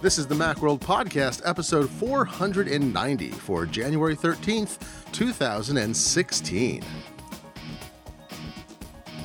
[0.00, 4.78] This is the Macworld Podcast, episode 490 for January 13th,
[5.12, 6.84] 2016.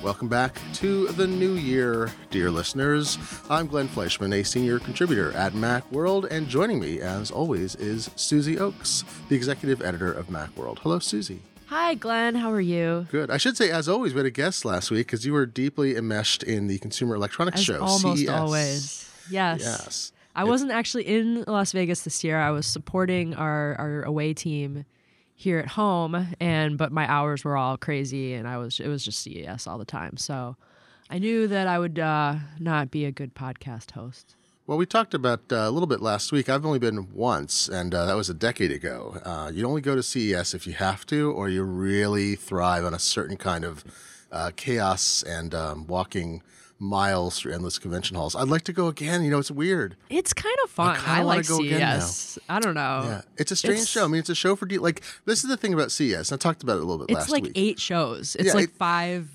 [0.01, 3.17] Welcome back to the new year, dear listeners.
[3.49, 8.55] I'm Glenn Fleishman, a senior contributor at Macworld, and joining me, as always, is Susie
[8.55, 10.79] Ochs, the executive editor of Macworld.
[10.79, 11.41] Hello, Susie.
[11.67, 12.35] Hi, Glenn.
[12.35, 13.07] How are you?
[13.11, 13.29] Good.
[13.29, 15.95] I should say, as always, we had a guest last week because you were deeply
[15.95, 17.79] enmeshed in the Consumer Electronics As Show.
[17.81, 18.29] almost CES.
[18.29, 19.09] always.
[19.29, 19.59] Yes.
[19.62, 20.12] Yes.
[20.35, 22.39] I wasn't actually in Las Vegas this year.
[22.39, 24.85] I was supporting our, our away team
[25.35, 29.03] here at home and but my hours were all crazy and I was it was
[29.03, 30.17] just CES all the time.
[30.17, 30.55] So
[31.09, 34.35] I knew that I would uh, not be a good podcast host.
[34.65, 36.47] Well, we talked about uh, a little bit last week.
[36.47, 39.17] I've only been once, and uh, that was a decade ago.
[39.25, 42.93] Uh, you only go to CES if you have to, or you really thrive on
[42.93, 43.84] a certain kind of
[44.31, 46.41] uh, chaos and um, walking
[46.79, 48.35] miles through endless convention halls.
[48.35, 49.24] I'd like to go again.
[49.24, 49.96] You know, it's weird.
[50.10, 50.98] It's kind of fun.
[51.05, 52.10] I, wanna like go again now.
[52.49, 53.04] I don't know.
[53.05, 54.04] Yeah, it's a strange It's- show.
[54.04, 56.32] I mean, it's a show for de- like this is the thing about CES.
[56.32, 57.54] I talked about it a little bit It's last like week.
[57.55, 58.35] eight shows.
[58.35, 59.30] It's Yeah, like it- five,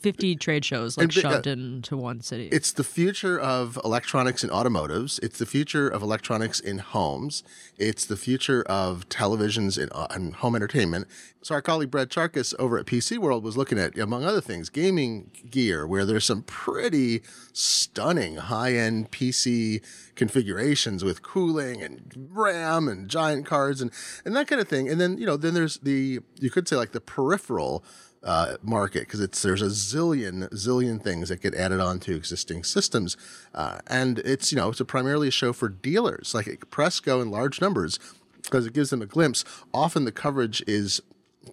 [0.00, 2.48] 50 trade shows like And shoved uh, into one city.
[2.52, 5.18] It's the future of electronics in automotives.
[5.22, 7.42] It's the future of electronics in homes.
[7.76, 11.08] It's the future of televisions in, uh, and home entertainment.
[11.42, 14.68] So our colleague Brad Chacos over at PC World was looking at, among other things,
[14.68, 19.82] gaming gear, where there's some pretty stunning high-end PC
[20.14, 23.92] configurations with cooling and RAM and giant cards and,
[24.24, 24.88] and that kind of thing.
[24.88, 27.84] And then, you know, then there's the, you could say like the peripheral
[28.22, 32.64] uh, market because it's there's a zillion zillion things that get added on to existing
[32.64, 33.16] systems,
[33.54, 37.20] uh, and it's you know it's a primarily a show for dealers like press go
[37.20, 37.98] in large numbers
[38.42, 39.44] because it gives them a glimpse.
[39.72, 41.00] Often the coverage is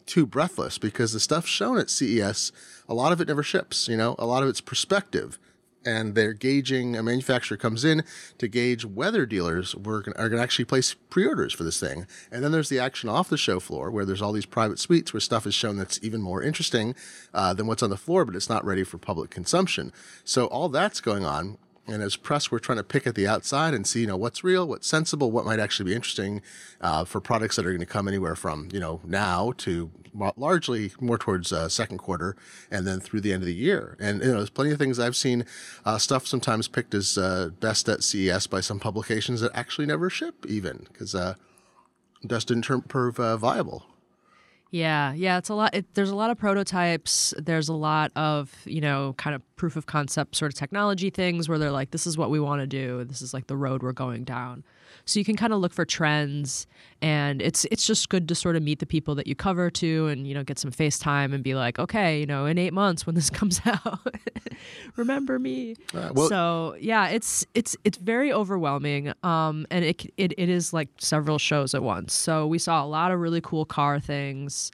[0.05, 2.51] too breathless because the stuff shown at CES,
[2.87, 3.87] a lot of it never ships.
[3.87, 5.39] You know, a lot of it's perspective.
[5.85, 6.95] And they're gauging.
[6.95, 8.03] A manufacturer comes in
[8.39, 12.07] to gauge whether dealers were, are going to actually place pre-orders for this thing.
[12.31, 15.13] And then there's the action off the show floor, where there's all these private suites
[15.13, 16.95] where stuff is shown that's even more interesting
[17.33, 19.93] uh, than what's on the floor, but it's not ready for public consumption.
[20.23, 21.57] So all that's going on.
[21.87, 24.43] And as press, we're trying to pick at the outside and see, you know, what's
[24.43, 26.41] real, what's sensible, what might actually be interesting
[26.81, 29.91] uh, for products that are going to come anywhere from, you know, now to
[30.35, 32.35] largely more towards uh, second quarter
[32.71, 33.97] and then through the end of the year.
[33.99, 35.45] And, you know, there's plenty of things I've seen,
[35.85, 40.09] uh, stuff sometimes picked as uh, best at CES by some publications that actually never
[40.09, 41.35] ship even because uh,
[42.25, 43.85] just didn't turn, prove uh, viable.
[44.75, 45.73] Yeah, yeah, it's a lot.
[45.73, 47.33] It, there's a lot of prototypes.
[47.37, 51.47] There's a lot of you know kind of proof of concept sort of technology things
[51.47, 53.05] where they're like, this is what we want to do.
[53.05, 54.65] This is like the road we're going down.
[55.07, 56.65] So you can kind of look for trends,
[57.01, 60.07] and it's it's just good to sort of meet the people that you cover too,
[60.07, 63.05] and you know get some FaceTime and be like, okay, you know, in eight months
[63.05, 63.99] when this comes out,
[64.95, 65.75] remember me.
[65.93, 70.73] Uh, well- so yeah, it's it's it's very overwhelming, um, and it, it it is
[70.73, 72.13] like several shows at once.
[72.13, 74.71] So we saw a lot of really cool car things,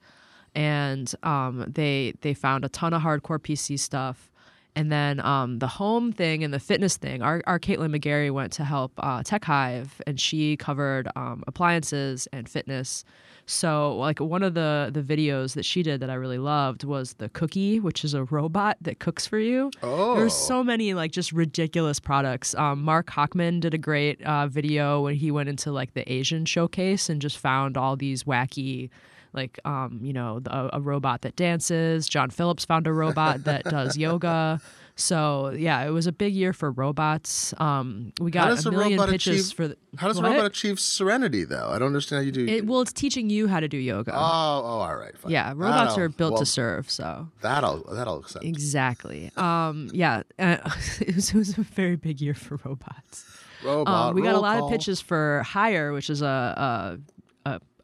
[0.55, 4.30] and um, they they found a ton of hardcore PC stuff.
[4.75, 7.21] And then um, the home thing and the fitness thing.
[7.21, 12.47] Our, our Caitlin McGarry went to help uh, TechHive, and she covered um, appliances and
[12.47, 13.03] fitness.
[13.45, 17.13] So, like one of the the videos that she did that I really loved was
[17.15, 19.71] the cookie, which is a robot that cooks for you.
[19.83, 20.15] Oh.
[20.15, 22.55] There's so many like just ridiculous products.
[22.55, 26.45] Um, Mark Hachman did a great uh, video when he went into like the Asian
[26.45, 28.89] showcase and just found all these wacky.
[29.33, 32.07] Like, um, you know, the, a robot that dances.
[32.07, 34.59] Jon Phillips found a robot that does yoga.
[34.95, 37.53] So yeah, it was a big year for robots.
[37.59, 39.55] Um, we got a a million robot pitches achieve?
[39.55, 39.77] for the.
[39.97, 41.69] how does a robot achieve serenity, though?
[41.69, 42.45] I don't understand how you do.
[42.45, 44.11] It, well, it's teaching you how to do yoga.
[44.13, 45.17] oh, oh, all right.
[45.17, 45.31] Fine.
[45.31, 46.89] yeah, robots That'll- are built well, to serve.
[46.89, 48.45] So That'll that'll accept.
[48.45, 49.31] exactly.
[49.37, 50.57] Um, yeah, uh,
[50.99, 53.25] it was it was a very big year for robots.
[53.63, 54.09] Robot.
[54.09, 54.67] Um, we got a lot call.
[54.67, 56.97] of pitches for Haier, which is a, a, a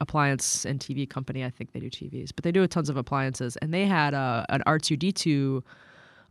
[0.01, 1.43] appliance and TV company.
[1.45, 3.55] I think they do TVs, but they do tons of appliances.
[3.57, 5.63] And they had a, an R two D two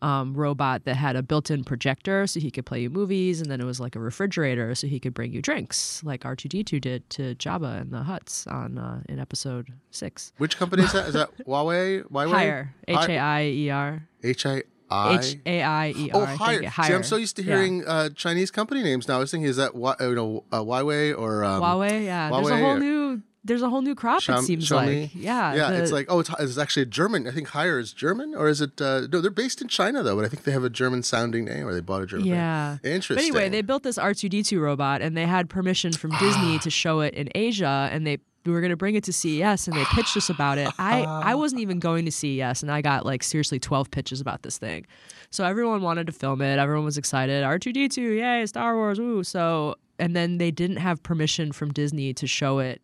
[0.03, 3.63] um, robot that had a built-in projector, so he could play you movies, and then
[3.63, 6.63] it was like a refrigerator, so he could bring you drinks, like R two D
[6.63, 10.33] two did to Jabba and the Huts on uh, in episode six.
[10.37, 11.09] Which company is that?
[11.09, 12.03] Is that Huawei?
[12.11, 12.31] Huawei?
[12.33, 15.19] Haier, H A I E R, H I I.
[15.19, 16.27] H A I E Oh, R.
[16.27, 16.41] Think.
[16.41, 16.63] Haier.
[16.63, 17.57] Yeah, See, I'm so used to Yeah.
[17.57, 19.17] hearing uh, Chinese company names now.
[19.17, 22.05] I was thinking, is that you know uh, Huawei or um, Huawei.
[22.05, 23.06] Yeah, there's a Huawei whole or- new
[23.47, 24.23] there's a whole new crop.
[24.23, 25.03] Xiaom- it seems Xiaomi?
[25.03, 25.11] like.
[25.15, 25.55] Yeah.
[25.55, 27.27] Yeah, the- it's like oh, it's, it's actually a German.
[27.27, 28.81] I think Haier is German, or is it?
[28.81, 31.45] Uh, no, they're based in China though, but I think they have a German sounding
[31.45, 32.27] name, or they bought a German.
[32.27, 32.77] Yeah.
[32.83, 32.95] brand.
[32.97, 33.33] interesting.
[33.33, 37.01] But anyway, they built this R2D2 robot and they had permission from Disney to show
[37.01, 39.85] it in Asia and they we were going to bring it to CES and they
[39.87, 40.69] pitched us about it.
[40.79, 44.43] I, I wasn't even going to CES and I got like seriously 12 pitches about
[44.43, 44.87] this thing.
[45.31, 46.59] So everyone wanted to film it.
[46.59, 47.43] Everyone was excited.
[47.43, 49.25] R2D2, yay, Star Wars, ooh.
[49.25, 52.81] So and then they didn't have permission from Disney to show it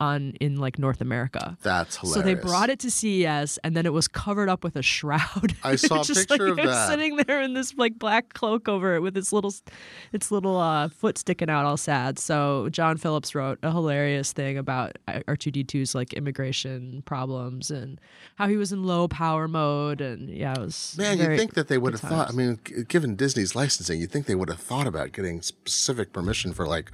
[0.00, 1.56] on in like North America.
[1.62, 2.14] That's hilarious.
[2.14, 5.54] So they brought it to CES, and then it was covered up with a shroud.
[5.62, 6.88] I saw a Just picture like, of it that.
[6.88, 9.54] sitting there in this like black cloak over it with its little,
[10.12, 12.18] its little uh, foot sticking out, all sad.
[12.18, 18.00] So Jon Phillips wrote a hilarious thing about R2D2's like immigration problems and
[18.36, 21.68] how he was in low power mode, and yeah, it was Man, you'd think that
[21.68, 22.28] they would have thought.
[22.28, 22.58] I mean,
[22.88, 26.90] given Disney's licensing, you'd think they would have thought about getting specific permission for like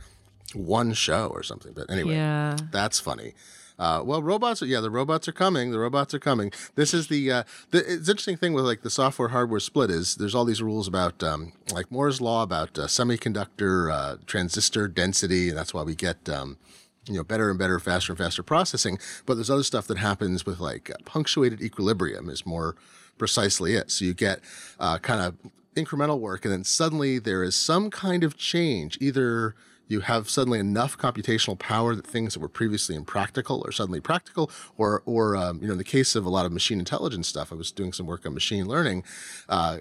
[0.55, 1.73] one show or something.
[1.75, 2.57] But anyway, Yeah.
[2.71, 3.35] that's funny.
[3.79, 4.61] Uh, well, robots.
[4.61, 5.71] Yeah, the robots are coming.
[5.71, 6.53] The robots are coming.
[6.75, 7.33] This is the.
[7.33, 10.63] Uh, the it's interesting thing with like the software hardware split is there's all these
[10.63, 15.83] rules about um, like Moore's law about uh, semiconductor uh, transistor density, and that's why
[15.83, 16.29] we get.
[16.29, 16.59] Um,
[17.07, 18.99] you know, better and better, faster and faster processing.
[19.25, 22.77] But there's other stuff that happens with like uh, punctuated equilibrium is more
[23.17, 23.91] precisely it.
[23.91, 24.41] So you get
[24.79, 25.35] uh, kind of
[25.75, 28.99] incremental work, and then suddenly there is some kind of change.
[29.01, 29.55] Either
[29.91, 34.49] you have suddenly enough computational power that things that were previously impractical are suddenly practical,
[34.79, 37.53] or, or um, you know, in the case of a lot of machine intelligence stuff,
[37.53, 39.03] I was doing some work on machine learning.
[39.49, 39.79] Uh,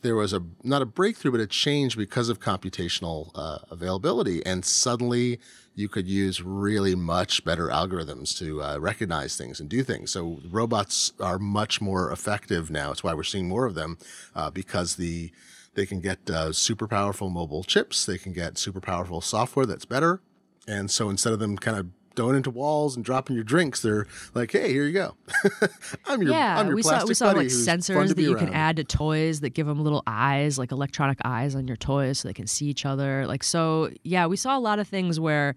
[0.00, 4.64] there was a not a breakthrough, but a change because of computational uh, availability, and
[4.64, 5.38] suddenly
[5.74, 10.10] you could use really much better algorithms to uh, recognize things and do things.
[10.10, 12.92] So robots are much more effective now.
[12.92, 13.98] It's why we're seeing more of them
[14.34, 15.32] uh, because the
[15.80, 18.04] they can get uh, super powerful mobile chips.
[18.04, 20.20] They can get super powerful software that's better.
[20.68, 24.06] And so instead of them kind of going into walls and dropping your drinks, they're
[24.34, 25.16] like, "Hey, here you go.
[26.06, 28.76] I'm your yeah, I'm your we saw we saw like sensors that you can add
[28.76, 32.34] to toys that give them little eyes, like electronic eyes on your toys, so they
[32.34, 33.26] can see each other.
[33.26, 35.54] Like so, yeah, we saw a lot of things where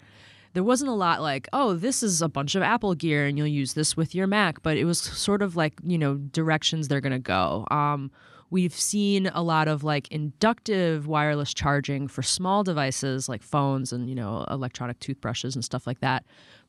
[0.53, 3.47] there wasn't a lot like, oh, this is a bunch of Apple gear and you'll
[3.47, 7.01] use this with your Mac, but it was sort of like you know directions they're
[7.01, 7.67] gonna go.
[7.69, 8.09] Um,
[8.53, 14.07] We've seen a lot of like inductive wireless charging for small devices like phones and
[14.07, 16.23] you know electronic toothbrushes and stuff like that.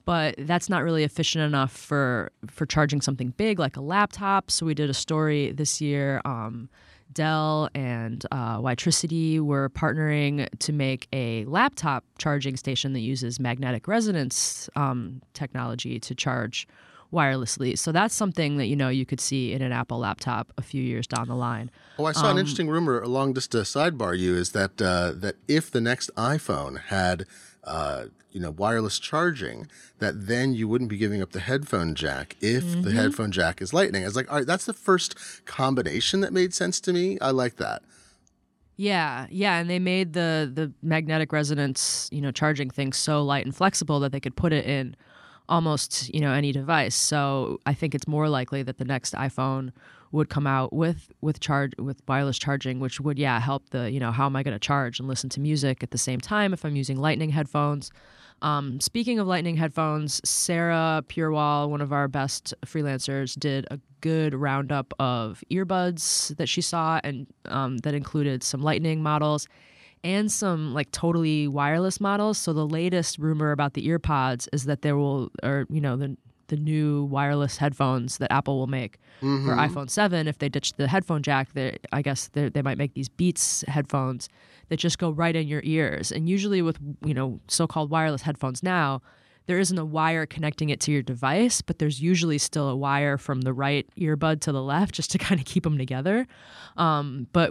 [0.06, 4.50] But that's not really efficient enough for for charging something big like a laptop.
[4.50, 6.22] So we did a story this year.
[6.24, 6.70] Um,
[7.12, 13.86] Dell and uh, WiTricity were partnering to make a laptop charging station that uses magnetic
[13.86, 16.66] resonance um, technology to charge
[17.14, 17.78] wirelessly.
[17.78, 20.82] So that's something that you know you could see in an Apple laptop a few
[20.82, 21.70] years down the line.
[21.98, 25.12] Oh, I saw Um, an interesting rumor along just to sidebar you is that uh,
[25.16, 27.24] that if the next iPhone had
[27.62, 29.68] uh, you know wireless charging,
[30.00, 32.96] that then you wouldn't be giving up the headphone jack if the Mm-hmm.
[32.98, 34.02] headphone jack is Lightning.
[34.02, 35.14] I was like, all right, that's the first
[35.46, 37.16] combination that made sense to me.
[37.20, 37.82] I like that.
[38.76, 43.44] Yeah, yeah, and they made the the magnetic resonance, you know, charging thing so light
[43.44, 44.96] and flexible that they could put it in
[45.48, 46.94] almost, you know, any device.
[46.94, 49.72] So I think it's more likely that the next iPhone
[50.12, 53.98] would come out with with charge with wireless charging, which would yeah help the you
[53.98, 56.52] know how am I going to charge and listen to music at the same time
[56.52, 57.90] if I'm using Lightning headphones.
[58.42, 64.34] Um, speaking of Lightning headphones, Sarah Purewal, one of our best freelancers, did a good
[64.34, 69.48] roundup of earbuds that she saw, and um, that included some Lightning models
[70.04, 72.38] and some like totally wireless models.
[72.38, 76.16] So the latest rumor about the earpods is that there will, or you know, the
[76.48, 79.46] the new wireless headphones that Apple will make Mm-hmm.
[79.46, 82.76] for iPhone 7 if they ditch the headphone jack they, I guess they they might
[82.76, 84.28] make these Beats headphones
[84.68, 88.62] that just go right in your ears and usually with you know so-called wireless headphones
[88.62, 89.00] now
[89.46, 93.16] there isn't a wire connecting it to your device but there's usually still a wire
[93.16, 96.26] from the right earbud to the left just to kind of keep them together
[96.76, 97.50] um, but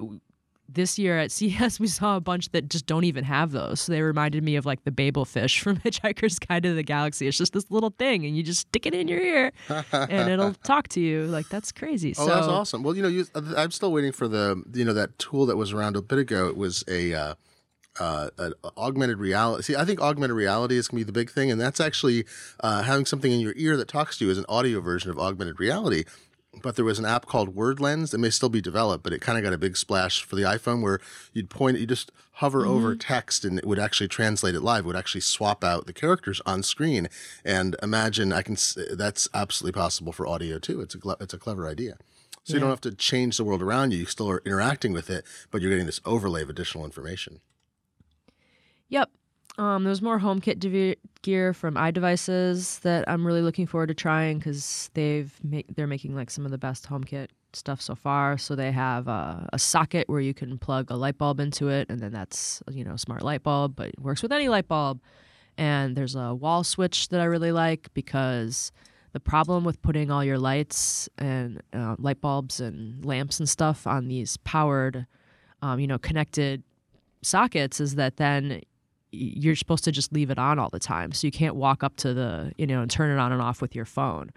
[0.67, 3.81] this year at CES, we saw a bunch that just don't even have those.
[3.81, 7.27] So they reminded me of like the Babel fish from Hitchhiker's Guide to the Galaxy.
[7.27, 9.51] It's just this little thing, and you just stick it in your ear,
[9.91, 11.25] and it'll talk to you.
[11.25, 12.13] Like that's crazy.
[12.17, 12.83] Oh, so that's awesome.
[12.83, 15.71] Well, you know, you, I'm still waiting for the you know that tool that was
[15.71, 16.47] around a bit ago.
[16.47, 17.35] It was a uh,
[17.99, 19.63] uh, an augmented reality.
[19.63, 22.25] See, I think augmented reality is going to be the big thing, and that's actually
[22.61, 25.19] uh, having something in your ear that talks to you as an audio version of
[25.19, 26.03] augmented reality.
[26.61, 29.21] But there was an app called Word Lens that may still be developed, but it
[29.21, 30.99] kind of got a big splash for the iPhone where
[31.33, 32.71] you'd point, you just hover mm-hmm.
[32.71, 34.85] over text and it would actually translate it live.
[34.85, 37.09] It would actually swap out the characters on screen.
[37.43, 38.55] And imagine I can,
[38.91, 40.81] that's absolutely possible for audio too.
[40.81, 41.97] It's a, it's a clever idea.
[42.43, 43.99] So you don't have to change the world around you.
[43.99, 47.39] You still are interacting with it, but you're getting this overlay of additional information.
[48.89, 49.09] Yep.
[49.57, 54.39] Um, there's more HomeKit dev- gear from iDevices that I'm really looking forward to trying
[54.39, 55.31] because they've
[55.75, 58.37] they're making like some of the best HomeKit stuff so far.
[58.37, 61.87] So they have uh, a socket where you can plug a light bulb into it,
[61.89, 64.99] and then that's you know smart light bulb, but it works with any light bulb.
[65.55, 68.71] And there's a wall switch that I really like because
[69.11, 73.85] the problem with putting all your lights and uh, light bulbs and lamps and stuff
[73.85, 75.05] on these powered,
[75.61, 76.63] um, you know, connected
[77.21, 78.61] sockets is that then
[79.13, 81.11] you're supposed to just leave it on all the time.
[81.11, 83.61] So you can't walk up to the, you know, and turn it on and off
[83.61, 84.31] with your phone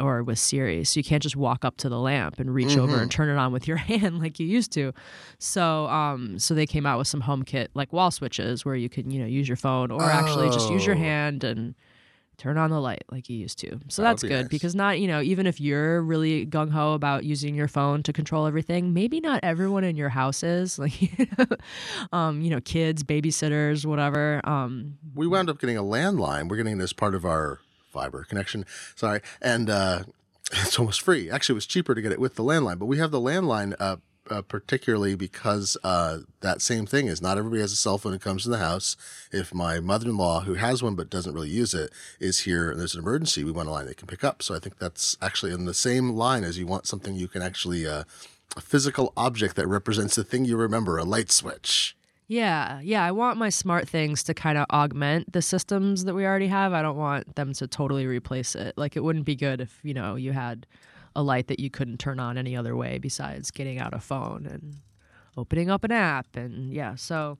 [0.00, 0.82] or with Siri.
[0.84, 2.80] So you can't just walk up to the lamp and reach mm-hmm.
[2.80, 4.92] over and turn it on with your hand like you used to.
[5.38, 9.10] So um so they came out with some HomeKit like wall switches where you can,
[9.10, 10.06] you know, use your phone or oh.
[10.06, 10.98] actually just use your oh.
[10.98, 11.74] hand and
[12.38, 13.78] turn on the light like you used to.
[13.88, 14.48] So that that's good nice.
[14.48, 18.12] because not, you know, even if you're really gung ho about using your phone to
[18.12, 21.18] control everything, maybe not everyone in your house is like,
[22.12, 24.40] um, you know, kids, babysitters, whatever.
[24.44, 26.48] Um, we wound up getting a landline.
[26.48, 27.60] We're getting this part of our
[27.92, 28.66] fiber connection.
[28.94, 30.02] Sorry, and uh,
[30.52, 31.30] it's almost free.
[31.30, 33.74] Actually, it was cheaper to get it with the landline, but we have the landline
[33.80, 33.96] uh,
[34.30, 38.20] uh, particularly because uh, that same thing is not everybody has a cell phone that
[38.20, 38.96] comes to the house.
[39.32, 41.90] If my mother-in-law, who has one but doesn't really use it,
[42.20, 44.42] is here and there's an emergency, we want a line they can pick up.
[44.42, 47.42] So I think that's actually in the same line as you want something you can
[47.42, 48.04] actually uh,
[48.56, 51.96] a physical object that represents the thing you remember, a light switch.
[52.28, 53.04] Yeah, yeah.
[53.04, 56.72] I want my smart things to kind of augment the systems that we already have.
[56.72, 58.76] I don't want them to totally replace it.
[58.76, 60.66] Like it wouldn't be good if you know you had
[61.16, 64.46] a light that you couldn't turn on any other way besides getting out a phone
[64.46, 64.76] and
[65.36, 67.36] opening up an app and yeah so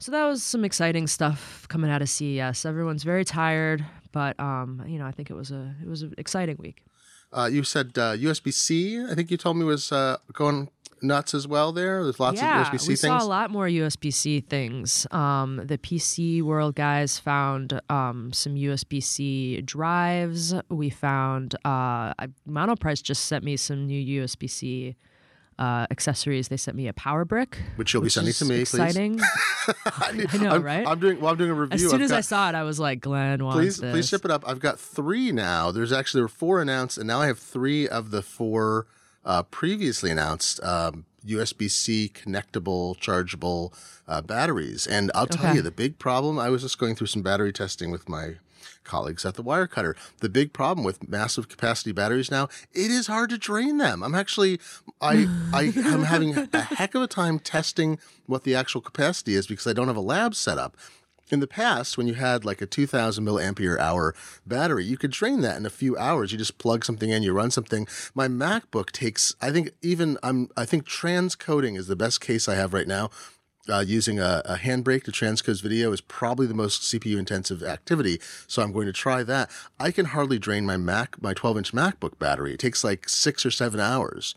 [0.00, 2.64] so that was some exciting stuff coming out of CES.
[2.64, 6.14] Everyone's very tired, but um, you know, I think it was a it was an
[6.16, 6.84] exciting week.
[7.32, 9.04] Uh, you said uh, USB C.
[9.04, 10.70] I think you told me was uh, going
[11.02, 12.02] nuts as well there?
[12.02, 13.00] There's lots yeah, of USB C we things.
[13.00, 15.06] saw a lot more USB C things.
[15.10, 20.54] Um, the PC World guys found um, some USB C drives.
[20.68, 22.14] We found uh,
[22.48, 24.96] Monoprice just sent me some new USB C.
[25.58, 26.48] Uh, accessories.
[26.48, 28.60] They sent me a power brick, which you'll be sending to me.
[28.62, 29.20] Exciting.
[29.84, 30.86] I, I know, I'm, right?
[30.86, 31.20] I'm doing.
[31.20, 31.74] Well, I'm doing a review.
[31.74, 33.92] As soon I've as got, I saw it, I was like, "Glenn wants please, this.
[33.92, 35.70] please ship it up." I've got three now.
[35.70, 38.86] There's actually there were four announced, and now I have three of the four
[39.24, 43.72] uh, previously announced um, USB C connectable, chargeable
[44.08, 44.86] uh, batteries.
[44.86, 45.56] And I'll tell okay.
[45.56, 48.36] you, the big problem I was just going through some battery testing with my
[48.84, 49.94] colleagues at the Wirecutter.
[50.18, 54.02] The big problem with massive capacity batteries now, it is hard to drain them.
[54.02, 54.60] I'm actually,
[55.00, 59.46] I, I am having a heck of a time testing what the actual capacity is
[59.46, 60.76] because I don't have a lab set up
[61.32, 64.14] in the past, when you had like a 2000 milliampere hour
[64.46, 66.32] battery, you could drain that in a few hours.
[66.32, 67.86] You just plug something in, you run something.
[68.14, 72.54] My MacBook takes, I think, even I'm, I think transcoding is the best case I
[72.54, 73.10] have right now.
[73.68, 78.18] Uh, using a, a, handbrake to transcode video is probably the most CPU intensive activity.
[78.46, 79.50] So I'm going to try that.
[79.78, 82.54] I can hardly drain my Mac, my 12 inch MacBook battery.
[82.54, 84.34] It takes like six or seven hours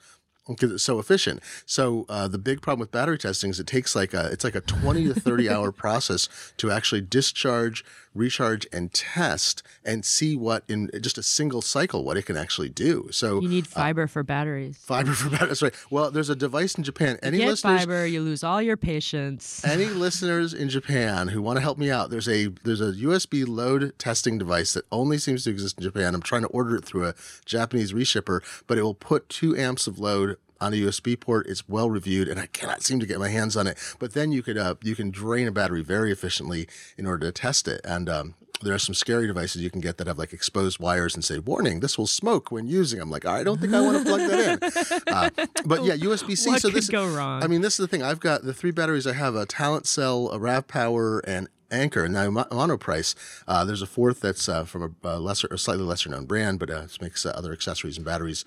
[0.47, 1.41] because it's so efficient.
[1.65, 4.55] So uh, the big problem with battery testing is it takes like a it's like
[4.55, 10.63] a 20 to 30 hour process to actually discharge, recharge, and test and see what
[10.67, 13.08] in just a single cycle what it can actually do.
[13.12, 14.77] So you need uh, fiber uh, for batteries.
[14.77, 15.74] Fiber for batteries, right?
[15.89, 17.17] Well, there's a device in Japan.
[17.22, 17.82] Any you get listeners?
[17.82, 19.63] fiber, you lose all your patience.
[19.65, 22.10] any listeners in Japan who want to help me out?
[22.10, 26.15] There's a there's a USB load testing device that only seems to exist in Japan.
[26.15, 27.15] I'm trying to order it through a
[27.46, 31.48] Japanese reshipper, but it will put two amps of load on a USB port.
[31.48, 33.77] It's well reviewed, and I cannot seem to get my hands on it.
[34.00, 36.67] But then you could uh, you can drain a battery very efficiently
[36.98, 37.82] in order to test it.
[37.84, 41.15] And um, there are some scary devices you can get that have like exposed wires
[41.15, 43.98] and say, "Warning: This will smoke when using." I'm like, I don't think I want
[43.98, 45.03] to plug that in.
[45.13, 45.29] Uh,
[45.65, 46.58] but yeah, USB C.
[46.58, 47.43] So this go wrong?
[47.43, 48.01] I mean, this is the thing.
[48.01, 49.05] I've got the three batteries.
[49.05, 52.08] I have a TalentCell, a RAVPower, and Anker.
[52.08, 53.15] Now, Monoprice,
[53.48, 56.70] uh, there's a fourth that's uh, from a, lesser, a slightly lesser known brand, but
[56.70, 58.46] uh, makes uh, other accessories and batteries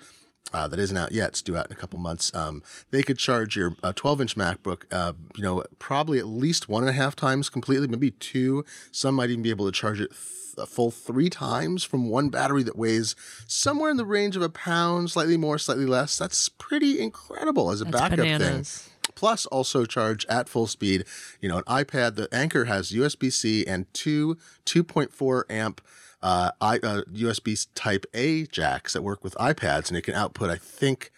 [0.53, 1.29] uh, that isn't out yet.
[1.29, 2.33] It's due out in a couple months.
[2.33, 6.69] Um, they could charge your 12 uh, inch MacBook, uh, you know, probably at least
[6.69, 8.63] one and a half times completely, maybe two.
[8.91, 12.29] Some might even be able to charge it th- a full three times from one
[12.29, 16.17] battery that weighs somewhere in the range of a pound, slightly more, slightly less.
[16.17, 18.77] That's pretty incredible as a That's backup bananas.
[18.81, 21.03] thing plus also charge at full speed.
[21.41, 25.81] You know, an iPad, the Anker has USB C and two 2.4 amp
[26.27, 30.49] uh, I, uh, USB Type A jacks that work with iPads, and it can output,
[30.49, 31.09] I think,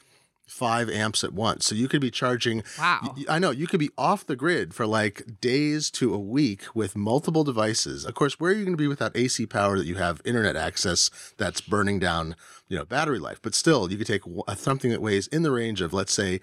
[0.46, 1.66] five amps at once.
[1.66, 2.62] So you could be charging.
[2.78, 3.16] Wow.
[3.28, 6.96] I know you could be off the grid for like days to a week with
[6.96, 8.06] multiple devices.
[8.06, 10.56] Of course, where are you going to be without AC power that you have internet
[10.56, 12.36] access that's burning down,
[12.68, 13.40] you know, battery life?
[13.42, 14.22] But still, you could take
[14.58, 16.40] something that weighs in the range of, let's say,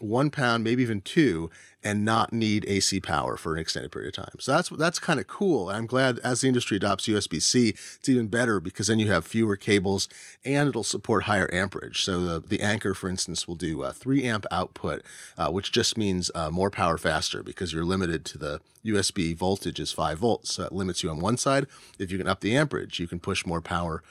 [0.00, 1.50] one pound, maybe even two,
[1.82, 4.36] and not need AC power for an extended period of time.
[4.40, 5.68] So that's that's kind of cool.
[5.68, 9.26] I'm glad as the industry adopts USB C, it's even better because then you have
[9.26, 10.08] fewer cables
[10.44, 12.02] and it'll support higher amperage.
[12.02, 15.02] So the, the Anker, for instance, will do a three amp output,
[15.36, 19.78] uh, which just means uh, more power faster because you're limited to the USB voltage
[19.78, 20.54] is five volts.
[20.54, 21.66] So it limits you on one side.
[21.98, 24.02] If you can up the amperage, you can push more power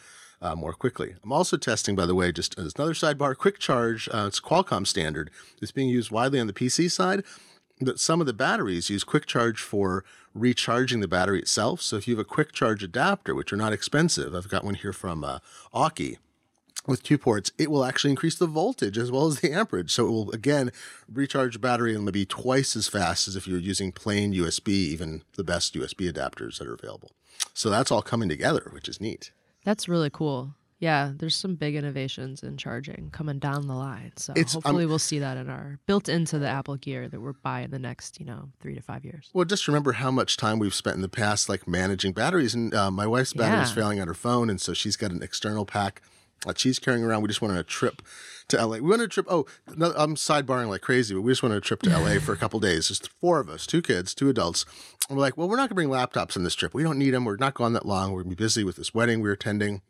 [0.43, 1.15] uh, more quickly.
[1.23, 4.09] I'm also testing, by the way, just as another sidebar, Quick Charge.
[4.09, 5.31] Uh, it's Qualcomm standard.
[5.61, 7.23] It's being used widely on the PC side.
[7.79, 11.81] that some of the batteries use quick charge for recharging the battery itself.
[11.81, 14.75] So if you have a quick charge adapter, which are not expensive, I've got one
[14.75, 15.39] here from uh,
[15.73, 16.17] Aukey
[16.85, 19.91] with two ports, it will actually increase the voltage as well as the amperage.
[19.91, 20.71] So it will again
[21.11, 25.23] recharge the battery and maybe twice as fast as if you're using plain USB, even
[25.35, 27.11] the best USB adapters that are available.
[27.53, 29.31] So that's all coming together, which is neat.
[29.63, 30.55] That's really cool.
[30.79, 34.11] Yeah, there's some big innovations in charging coming down the line.
[34.17, 37.31] So It's- hopefully we'll see that in our built into the Apple Gear that we're
[37.31, 39.29] buying the next, you know, three to five years.
[39.33, 42.53] Well, just remember how much time we've spent in the past, like managing batteries.
[42.53, 43.75] And uh, my wife's battery is Yeah.
[43.75, 46.01] failing on her phone, and so she's got an external pack
[46.45, 47.21] that she's carrying around.
[47.21, 48.01] We just went on a trip
[48.49, 48.75] to LA.
[48.77, 49.25] We went on a trip.
[49.29, 49.45] Oh,
[49.75, 52.33] no, I'm sidebarring like crazy, but we just went on a trip to LA for
[52.33, 52.87] a couple days.
[52.87, 54.65] Just four of us, two kids, two adults.
[55.09, 56.73] And we're like, well, we're not going to bring laptops on this trip.
[56.73, 57.25] We don't need them.
[57.25, 58.11] We're not going that long.
[58.11, 59.81] We're going to be busy with this wedding we're attending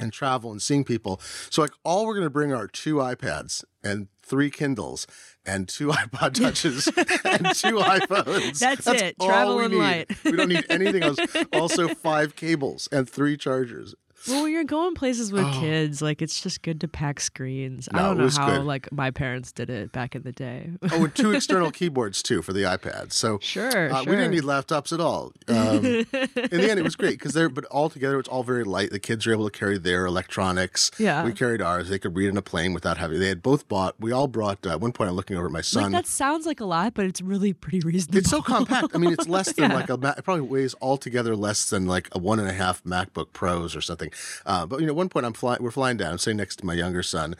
[0.00, 1.20] and travel and seeing people.
[1.50, 5.06] So like all we're going to bring are two iPads and three Kindles
[5.46, 6.86] and two iPod touches
[7.24, 8.58] and two iPhones.
[8.58, 9.14] That's it.
[9.20, 10.10] all Travel and light.
[10.24, 11.18] we don't need anything else.
[11.52, 13.94] Also five cables and three chargers.
[14.28, 15.60] Well, when you're going places with Oh.
[15.60, 17.88] kids, like it's just good to pack screens.
[17.92, 18.64] I don't know how good.
[18.64, 20.70] like my parents did it back in the day.
[20.92, 23.12] Oh, and two external keyboards too for the iPad.
[23.12, 24.10] So sure, uh, sure.
[24.10, 25.32] we didn't need laptops at all.
[25.48, 28.64] Um, in the end, it was great because they're but all together it's all very
[28.64, 28.90] light.
[28.90, 30.90] The kids were able to carry their electronics.
[30.98, 31.24] Yeah.
[31.24, 31.88] we carried ours.
[31.88, 33.18] They could read in a plane without having.
[33.20, 33.94] They had both bought.
[34.00, 34.66] We all brought.
[34.66, 36.94] Uh, at one point, I'm looking over at my like that sounds like a lot,
[36.94, 38.18] but it's really pretty reasonable.
[38.18, 38.88] It's so compact.
[38.94, 39.76] I mean, it's less than Yeah.
[39.76, 39.96] like a.
[39.96, 43.74] Ma- it probably weighs altogether less than like a one and a half MacBook Pros
[43.76, 44.10] or something.
[44.46, 45.62] Uh, but you know, one point I'm flying.
[45.62, 46.12] We're flying down.
[46.12, 47.36] I'm sitting next to my younger son,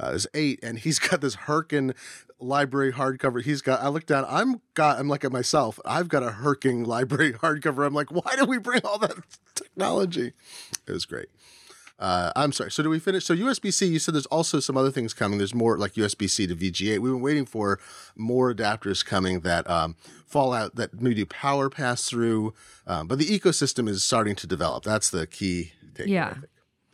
[0.00, 1.94] uh, is eight, and he's got this Herkin
[2.40, 3.42] library hardcover.
[3.42, 3.82] He's got.
[3.82, 4.24] I look down.
[4.28, 4.98] I'm got.
[4.98, 5.78] I'm like at myself.
[5.84, 7.86] I've got a Herking library hardcover.
[7.86, 9.14] I'm like, why did we bring all that
[9.54, 10.32] technology?
[10.86, 11.28] It was great.
[11.98, 12.70] Uh, I'm sorry.
[12.70, 13.24] So do we finish?
[13.24, 13.86] So USB C.
[13.86, 15.38] You said there's also some other things coming.
[15.38, 16.98] There's more like USB C to VGA.
[17.00, 17.80] We've been waiting for
[18.16, 22.54] more adapters coming that um, fall out that maybe do power pass through.
[22.86, 24.84] Um, but the ecosystem is starting to develop.
[24.84, 25.72] That's the key.
[25.94, 26.32] Takeaway, I Yeah.
[26.34, 26.44] think.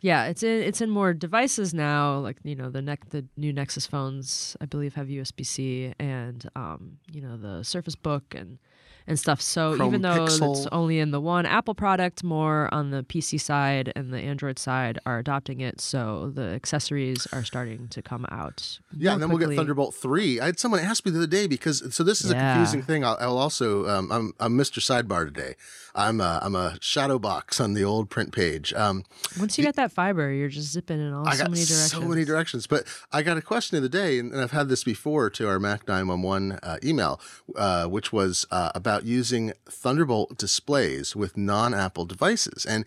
[0.01, 2.17] Yeah, it's in it's in more devices now.
[2.19, 6.47] Like you know, the neck the new Nexus phones, I believe, have USB C, and
[6.55, 8.59] um, you know, the Surface Book and
[9.07, 9.41] and stuff.
[9.41, 10.57] So Chrome even though Pixel.
[10.57, 14.59] it's only in the one Apple product, more on the PC side and the Android
[14.59, 15.79] side are adopting it.
[15.79, 18.79] So the accessories are starting to come out.
[18.95, 19.55] Yeah, and then we'll get.
[19.55, 20.39] Thunderbolt three.
[20.39, 23.05] I had someone ask me the other day because so this is a confusing thing.
[23.05, 24.79] I'll, I'll also um, I'm I'm Mr.
[24.79, 25.55] Sidebar today.
[25.95, 28.73] I'm a, I'm a shadow box on the old print page.
[28.73, 29.05] Um,
[29.39, 31.91] Once you get that fiber, you're just zipping in all I so many directions.
[31.91, 32.67] so many directions.
[32.67, 35.47] But I got a question the other day, and, and I've had this before to
[35.47, 37.21] our Mac 911 uh, email,
[37.55, 42.65] uh, which was uh, about using Thunderbolt displays with non Apple devices.
[42.65, 42.85] And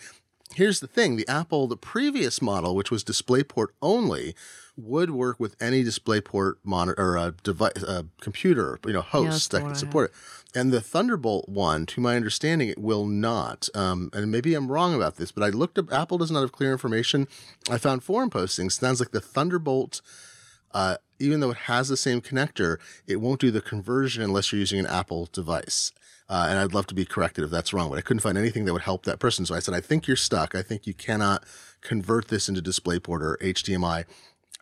[0.55, 4.35] here's the thing the Apple, the previous model, which was DisplayPort only,
[4.77, 9.59] would work with any DisplayPort monitor or a device, a computer, you know, host the
[9.59, 10.59] that can support it.
[10.59, 13.69] And the Thunderbolt one, to my understanding, it will not.
[13.75, 15.93] Um, and maybe I'm wrong about this, but I looked up.
[15.93, 17.29] Apple does not have clear information.
[17.71, 18.73] I found forum postings.
[18.73, 20.01] Sounds like the Thunderbolt,
[20.73, 24.61] uh, even though it has the same connector, it won't do the conversion unless you're
[24.61, 25.93] using an Apple device.
[26.29, 28.67] Uh, and I'd love to be corrected if that's wrong, but I couldn't find anything
[28.67, 29.47] that would help that person.
[29.47, 30.55] So I said, I think you're stuck.
[30.55, 31.45] I think you cannot
[31.81, 34.05] convert this into DisplayPort or HDMI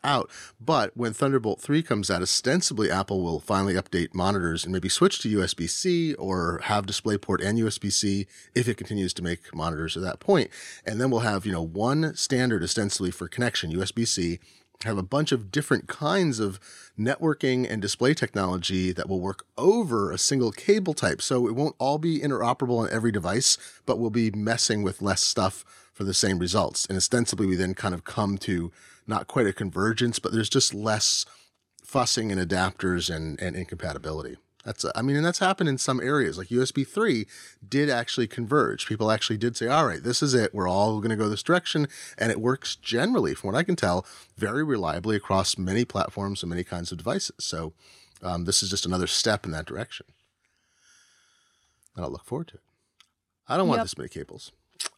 [0.04, 0.30] out.
[0.60, 5.18] But when Thunderbolt 3 comes out, ostensibly Apple will finally update monitors and maybe switch
[5.20, 9.96] to USB C or have DisplayPort and USB C if it continues to make monitors
[9.96, 10.50] at that point.
[10.86, 14.38] And then we'll have, you know, one standard ostensibly for connection, USB C,
[14.84, 16.60] have a bunch of different kinds of
[16.98, 21.22] networking and display technology that will work over a single cable type.
[21.22, 25.22] So it won't all be interoperable on every device, but we'll be messing with less
[25.22, 26.86] stuff for the same results.
[26.86, 28.70] And ostensibly, we then kind of come to
[29.06, 31.24] not quite a convergence, but there's just less
[31.82, 34.36] fussing and adapters and, and incompatibility.
[34.66, 36.36] That's, I mean, and that's happened in some areas.
[36.36, 37.28] Like USB 3
[37.66, 38.88] did actually converge.
[38.88, 40.52] People actually did say, all right, this is it.
[40.52, 41.86] We're all going to go this direction.
[42.18, 44.04] And it works generally, from what I can tell,
[44.36, 47.36] very reliably across many platforms and many kinds of devices.
[47.38, 47.74] So
[48.22, 50.06] um, this is just another step in that direction.
[51.94, 52.62] And I'll look forward to it.
[53.46, 53.84] I don't want Yep.
[53.84, 54.50] this many cables.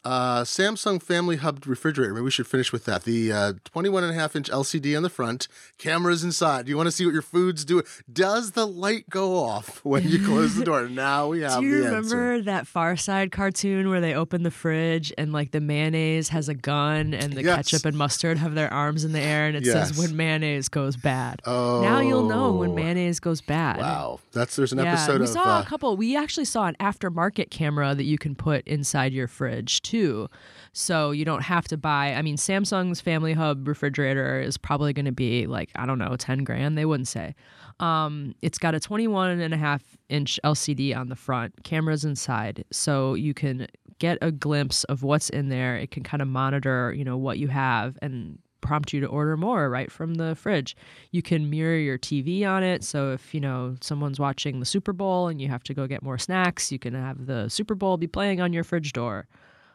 [0.05, 2.13] Uh, Samsung Family Hub refrigerator.
[2.13, 3.03] Maybe we should finish with that.
[3.03, 6.65] The uh, 21 and a half inch LCD on the front, cameras inside.
[6.65, 7.83] Do you want to see what your food's doing?
[8.11, 10.87] Does the light go off when you close the door?
[10.87, 12.43] Now we have Do you remember answer.
[12.43, 16.55] that Far Side cartoon where they open the fridge and like the mayonnaise has a
[16.55, 17.55] gun and the Yes.
[17.69, 19.89] ketchup and mustard have their arms in the air and it Yes.
[19.89, 21.41] says when mayonnaise goes bad.
[21.45, 23.77] Oh, Now you'll know when mayonnaise goes bad.
[23.79, 25.29] Wow, that's there's an Yeah, episode we of.
[25.33, 25.97] saw uh, a couple.
[25.97, 30.29] We actually saw an aftermarket camera that you can put inside your fridge too.
[30.73, 32.13] So you don't have to buy.
[32.13, 36.15] I mean, Samsung's Family Hub refrigerator is probably going to be like I don't know,
[36.17, 36.77] ten grand.
[36.77, 37.35] They wouldn't say.
[37.79, 42.65] Um, it's got a 21 and a half inch LCD on the front, cameras inside,
[42.71, 43.67] so you can
[43.99, 45.77] get a glimpse of what's in there.
[45.77, 49.37] It can kind of monitor, you know, what you have and prompt you to order
[49.37, 50.75] more right from the fridge.
[51.11, 52.83] You can mirror your TV on it.
[52.83, 56.03] So if, you know, someone's watching the Super Bowl and you have to go get
[56.03, 59.27] more snacks, you can have the Super Bowl be playing on your fridge door.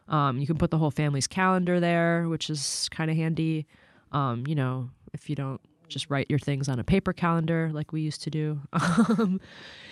[0.07, 3.65] Um, you can put the whole family's calendar there, which is kind of handy.
[4.11, 7.91] Um, you know, if you don't just write your things on a paper calendar like
[7.91, 8.59] we used to do.
[9.17, 9.39] Um,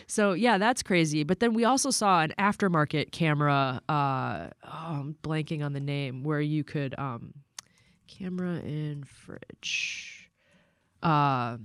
[0.06, 1.24] so yeah, that's crazy.
[1.24, 3.82] But then we also saw an aftermarket camera.
[3.88, 7.34] Uh, oh, I'm blanking on the name where you could um,
[8.08, 10.30] camera in fridge.
[11.02, 11.58] Uh,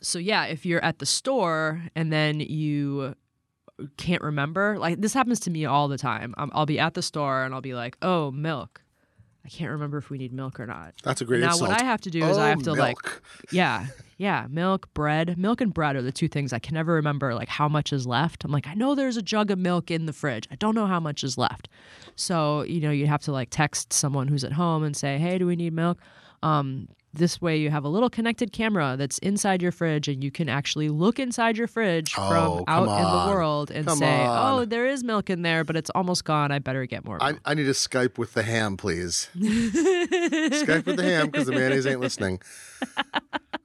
[0.00, 3.14] so yeah, if you're at the store and then you
[3.96, 6.34] can't remember, like this happens to me all the time.
[6.38, 8.80] Um, I'll be at the store and I'll be like, "Oh, milk."
[9.46, 10.94] I can't remember if we need milk or not.
[11.02, 11.68] That's a great now insult.
[11.70, 12.96] what I have to do is I Oh, have to like
[13.50, 15.36] yeah, yeah, milk, bread.
[15.36, 18.06] Milk and bread are the two things I can never remember like how much is
[18.06, 18.44] left.
[18.44, 20.48] I'm like, I know there's a jug of milk in the fridge.
[20.50, 21.68] I don't know how much is left.
[22.16, 25.36] So, you know, you have to like text someone who's at home and say, "Hey,
[25.36, 25.98] do we need milk?"
[26.42, 30.30] Um this way you have a little connected camera that's inside your fridge and you
[30.30, 34.22] can actually look inside your fridge Oh, from out in the world and Come say,
[34.24, 34.60] on.
[34.60, 36.50] "Oh, there is milk in there, but it's almost gone.
[36.52, 39.28] I better get more." I, milk." I need to Skype with the ham, please.
[39.36, 42.40] Skype with the ham because the mayonnaise ain't listening.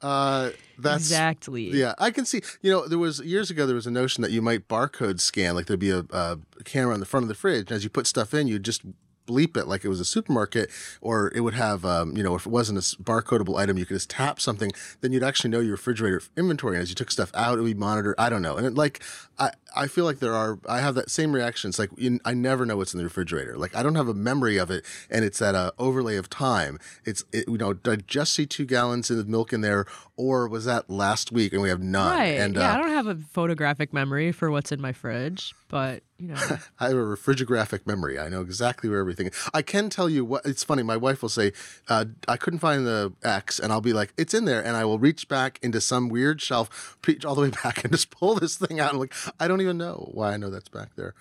[0.01, 1.71] Uh, that's exactly.
[1.71, 2.41] Yeah, I can see.
[2.61, 5.55] You know, there was years ago there was a notion that you might barcode scan,
[5.55, 7.89] like there'd be a, a camera on the front of the fridge, and as you
[7.89, 8.83] put stuff in, you just
[9.29, 10.69] bleep it like it was a supermarket,
[11.01, 13.95] or it would have, um, you know, if it wasn't a barcodable item, you could
[13.95, 16.75] just tap something, then you'd actually know your refrigerator inventory.
[16.75, 18.15] And as you took stuff out, it would be monitored.
[18.17, 19.03] I don't know, and it, like
[19.37, 20.59] I, I feel like there are.
[20.67, 21.69] I have that same reaction.
[21.69, 23.57] It's like you, I never know what's in the refrigerator.
[23.57, 26.79] Like I don't have a memory of it, and it's that uh, overlay of time.
[27.05, 29.85] It's it, you know, did I just see two gallons of milk in there,
[30.17, 32.17] or was that last week and we have none?
[32.17, 32.39] Right.
[32.39, 36.03] And yeah, uh, I don't have a photographic memory for what's in my fridge, but
[36.19, 36.35] you know.
[36.79, 38.19] I have a refrigerographic memory.
[38.19, 39.31] I know exactly where everything.
[39.53, 40.45] I can tell you what.
[40.45, 40.83] It's funny.
[40.83, 41.53] My wife will say,
[41.87, 44.85] uh, "I couldn't find the X," and I'll be like, "It's in there," and I
[44.85, 48.35] will reach back into some weird shelf, reach all the way back, and just pull
[48.35, 48.91] this thing out.
[48.91, 51.13] And like, I don't even know why I know that's back there.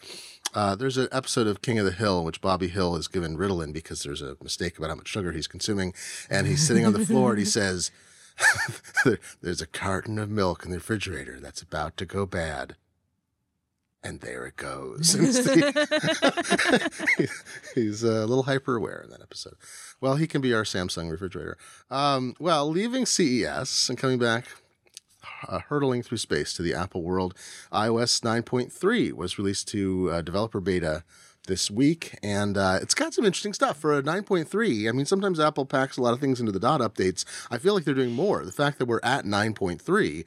[0.54, 3.36] Uh, there's an episode of King of the Hill in which Bobby Hill is given
[3.36, 5.92] Ritalin because there's a mistake about how much sugar he's consuming,
[6.30, 7.90] and he's sitting on the floor and he says,
[9.04, 12.76] "There- "There's a carton of milk in the refrigerator that's about to go bad."
[14.02, 15.12] And there it goes.
[15.18, 16.90] The-
[17.74, 19.54] he's a little hyper aware in that episode.
[20.00, 21.56] Well, he can be our Samsung refrigerator.
[21.90, 24.46] Um, well, leaving CES and coming back,
[25.48, 27.34] uh, hurtling through space to the Apple world,
[27.72, 31.04] iOS 9.3 was released to uh, developer beta
[31.46, 34.88] this week, and uh, it's got some interesting stuff for a 9.3.
[34.88, 37.24] I mean, sometimes Apple packs a lot of things into the dot updates.
[37.50, 38.44] I feel like they're doing more.
[38.44, 40.24] The fact that we're at 9.3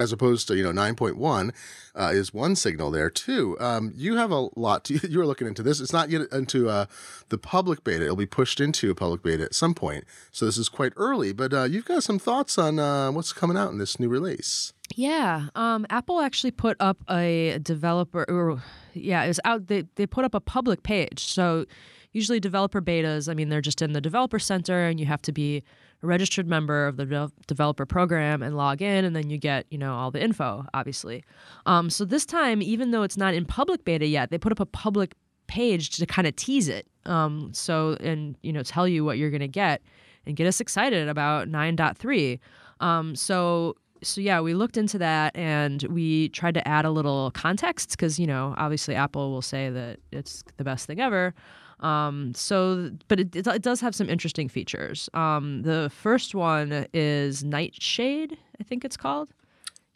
[0.00, 1.52] as opposed to you know 9.1
[1.94, 5.62] uh, is one signal there too um, you have a lot to, you're looking into
[5.62, 6.86] this it's not yet into uh,
[7.28, 10.58] the public beta it'll be pushed into a public beta at some point so this
[10.58, 13.78] is quite early but uh, you've got some thoughts on uh, what's coming out in
[13.78, 18.62] this new release Yeah, um, Apple actually put up a developer, or
[18.94, 19.66] yeah, it was out.
[19.66, 21.24] They they put up a public page.
[21.24, 21.66] So
[22.12, 25.32] usually developer betas, I mean, they're just in the developer center, and you have to
[25.32, 25.64] be
[26.02, 29.78] registered member of the de- developer program and log in, and then you get you
[29.78, 31.24] know all the info, obviously.
[31.66, 34.60] Um, so this time, even though it's not in public beta yet, they put up
[34.60, 35.14] a public
[35.46, 36.86] page to kind of tease it.
[37.04, 39.82] Um, so and you know tell you what you're gonna get
[40.26, 42.38] and get us excited about 9.3.
[42.80, 47.30] Um, so so yeah, we looked into that and we tried to add a little
[47.32, 51.34] context because you know obviously Apple will say that it's the best thing ever.
[51.80, 55.10] Um, so, but it, it, does have some interesting features.
[55.12, 59.28] Um, the first one is Nightshade, I think it's called.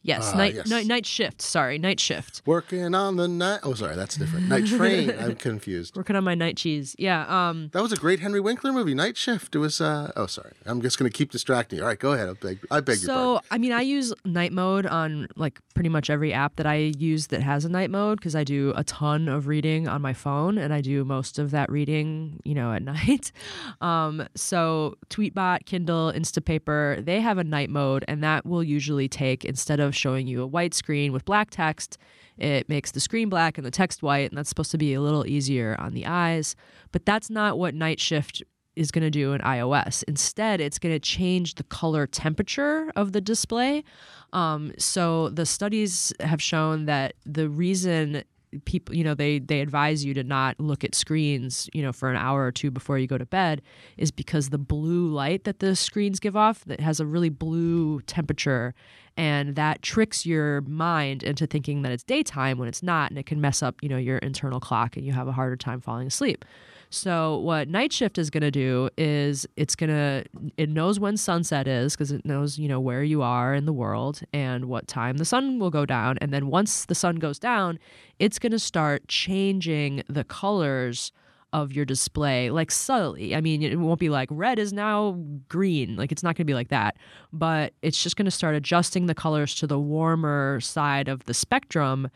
[0.02, 0.66] Yes, Ah, night, yes.
[0.68, 1.42] night night shift.
[1.42, 2.40] Sorry, night shift.
[2.46, 6.34] working on the night oh sorry that's different night train i'm confused Working on my
[6.34, 6.96] night cheese.
[6.98, 7.26] Yeah.
[7.28, 10.52] Um, that was a great henry winkler movie night shift it was uh, oh sorry
[10.64, 13.00] i'm just going to keep distracting you all right go ahead i beg, I beg
[13.02, 16.56] your pardon So, I mean, I use night mode on like pretty much every app
[16.56, 19.86] that I use that has a night mode because I do a ton of reading
[19.88, 23.32] on my phone and I do most of that reading, you know, at night.
[23.80, 29.44] Um, so, Tweetbot, Kindle, Instapaper, they have a night mode and that will usually take
[29.44, 31.98] instead of showing you a white screen with black text,
[32.36, 35.00] it makes the screen black and the text white, and that's supposed to be a
[35.00, 36.56] little easier on the eyes.
[36.92, 38.42] But that's not what Night Shift
[38.76, 40.04] is going to do in iOS.
[40.08, 43.84] Instead, it's going to change the color temperature of the display.
[44.32, 48.22] Um, so the studies have shown that the reason
[48.64, 52.10] people you know they they advise you to not look at screens you know for
[52.10, 53.62] an hour or two before you go to bed
[53.96, 58.00] is because the blue light that the screens give off that has a really blue
[58.02, 58.74] temperature
[59.16, 63.26] and that tricks your mind into thinking that it's daytime when it's not and it
[63.26, 66.08] can mess up you know your internal clock and you have a harder time falling
[66.08, 66.44] asleep
[66.90, 70.24] so what night shift is going to do is it's going to
[70.56, 73.72] it knows when sunset is because it knows you know where you are in the
[73.72, 77.38] world and what time the sun will go down and then once the sun goes
[77.38, 77.78] down
[78.18, 81.12] it's going to start changing the colors
[81.52, 83.34] of your display like subtly.
[83.34, 85.96] I mean, it won't be like red is now green.
[85.96, 86.96] Like it's not going to be like that,
[87.32, 91.34] but it's just going to start adjusting the colors to the warmer side of the
[91.34, 92.08] spectrum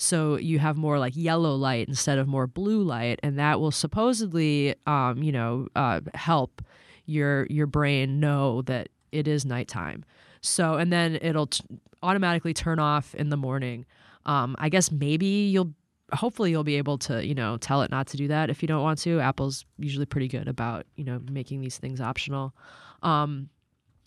[0.00, 3.72] so you have more like yellow light instead of more blue light and that will
[3.72, 6.62] supposedly um, you know uh, help
[7.04, 10.04] your your brain know that it is nighttime.
[10.40, 11.64] So and then it'll t-
[12.02, 13.84] automatically turn off in the morning.
[14.24, 15.72] Um, i guess maybe you'll
[16.12, 18.68] hopefully you'll be able to you know tell it not to do that if you
[18.68, 19.18] don't want to.
[19.18, 22.54] Apple's usually pretty good about you know making these things optional.
[23.02, 23.48] Um,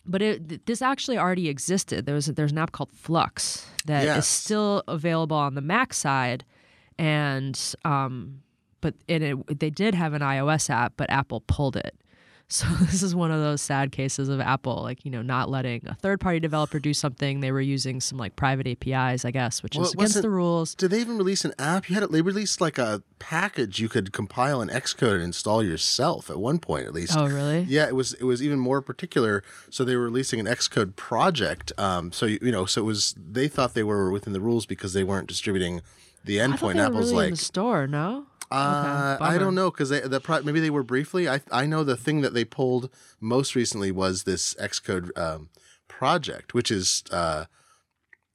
[0.06, 2.06] but it, this actually already existed.
[2.06, 4.20] There was there's an app called Flux that yes.
[4.20, 6.44] is still available on the Mac side,
[6.98, 8.42] and um,
[8.82, 11.96] but it, they did have an iOS app, but Apple pulled it.
[12.52, 15.88] So this is one of those sad cases of Apple, like you know, not letting
[15.88, 17.40] a third-party developer do something.
[17.40, 20.76] They were using some like private APIs, I guess, which well, is against the rules.
[20.76, 21.90] Did they even release an app?
[21.90, 22.12] You had it.
[22.12, 26.60] They released like a package you could compile an Xcode and install yourself at one
[26.60, 27.16] point, at least.
[27.16, 27.62] Oh, really?
[27.62, 28.14] Yeah, it was.
[28.16, 29.44] It was even more particular.
[29.70, 31.72] So they were releasing an Xcode project.
[31.78, 33.16] Um, so you, you know, so it was.
[33.18, 35.82] They thought they were within the rules because they weren't distributing
[36.26, 36.84] the endpoint.
[36.84, 38.26] Apple's really like in the store, no.
[38.52, 41.30] Uh, okay, I don't know because the pro- maybe they were briefly.
[41.30, 45.50] I I know the thing that they pulled most recently was this Xcode um,
[45.88, 47.46] project, which is uh,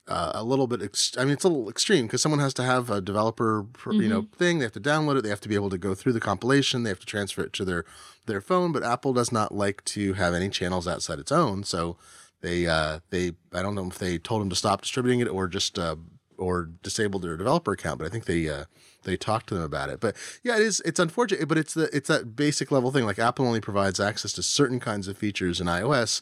[0.08, 0.82] uh, a little bit.
[0.82, 3.92] Ex- I mean, it's a little extreme because someone has to have a developer, mm-hmm.
[4.00, 4.36] you know, mm-hmm.
[4.36, 4.58] thing.
[4.58, 5.22] They have to download it.
[5.22, 6.82] They have to be able to go through the compilation.
[6.82, 7.84] They have to transfer it to their
[8.26, 8.72] their phone.
[8.72, 11.64] But Apple does not like to have any channels outside its own.
[11.64, 11.98] So
[12.40, 15.48] they uh, they I don't know if they told them to stop distributing it or
[15.48, 15.96] just uh,
[16.38, 17.98] or disabled their developer account.
[17.98, 18.64] But I think they uh,
[19.04, 20.00] they talk to them about it.
[20.00, 23.04] But yeah, it is it's unfortunate, but it's the it's that basic level thing.
[23.04, 26.20] Like Apple only provides access to certain kinds of features in iOS.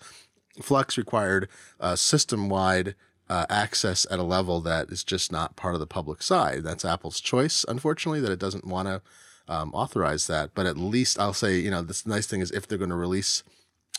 [0.62, 1.48] Flux required
[1.80, 2.94] uh, system wide
[3.28, 6.62] uh, access at a level that is just not part of the public side.
[6.62, 9.02] That's Apple's choice, unfortunately, that it doesn't want to
[9.48, 10.50] um, authorize that.
[10.54, 12.96] But at least I'll say, you know, this nice thing is if they're going to
[12.96, 13.42] release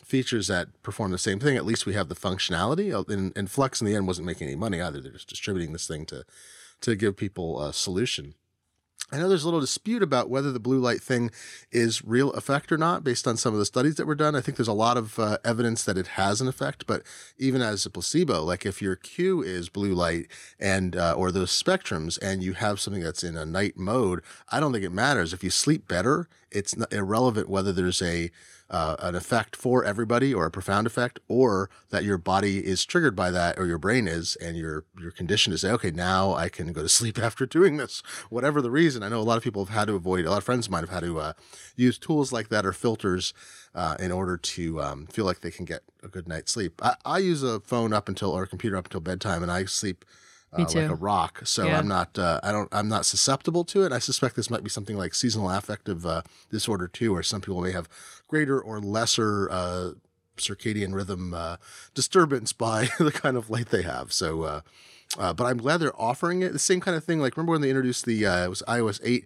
[0.03, 2.93] features that perform the same thing, at least we have the functionality.
[3.09, 5.01] And, and Flux in the end wasn't making any money either.
[5.01, 6.25] They're just distributing this thing to
[6.81, 8.35] to give people a solution.
[9.11, 11.29] I know there's a little dispute about whether the blue light thing
[11.71, 14.35] is real effect or not based on some of the studies that were done.
[14.35, 17.03] I think there's a lot of uh, evidence that it has an effect, but
[17.37, 20.27] even as a placebo, like if your cue is blue light
[20.59, 24.59] and uh, or those spectrums and you have something that's in a night mode, I
[24.59, 25.33] don't think it matters.
[25.33, 28.31] If you sleep better, it's irrelevant whether there's a
[28.69, 33.15] uh, an effect for everybody or a profound effect, or that your body is triggered
[33.15, 36.49] by that, or your brain is, and your your condition to say, okay, now I
[36.49, 39.03] can go to sleep after doing this, whatever the reason.
[39.03, 40.25] I know a lot of people have had to avoid.
[40.25, 41.33] A lot of friends of mine have had to uh,
[41.75, 43.33] use tools like that or filters
[43.73, 46.81] uh, in order to um, feel like they can get a good night's sleep.
[46.83, 49.65] I, I use a phone up until or a computer up until bedtime, and I
[49.65, 50.05] sleep
[50.53, 51.41] uh, like a rock.
[51.43, 51.77] So yeah.
[51.77, 53.91] I'm not, uh, I don't, I'm not susceptible to it.
[53.91, 57.61] I suspect this might be something like seasonal affective uh, disorder too, where some people
[57.61, 57.89] may have
[58.27, 59.91] greater or lesser uh,
[60.37, 61.57] circadian rhythm uh,
[61.93, 64.11] disturbance by the kind of light they have.
[64.11, 64.61] So, uh,
[65.17, 66.53] but I'm glad they're offering it.
[66.53, 67.19] The same kind of thing.
[67.19, 69.25] Like remember when they introduced the it was iOS eight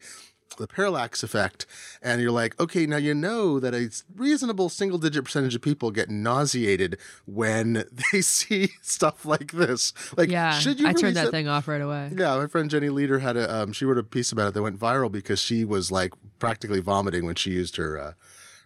[0.58, 1.66] the parallax effect
[2.02, 5.92] and you're like okay now you know that a reasonable single digit percentage of people
[5.92, 11.28] get nauseated when they see stuff like this like yeah should you i turned that
[11.28, 13.98] a- thing off right away yeah my friend jenny leader had a um, she wrote
[13.98, 17.52] a piece about it that went viral because she was like practically vomiting when she
[17.52, 18.14] used her uh,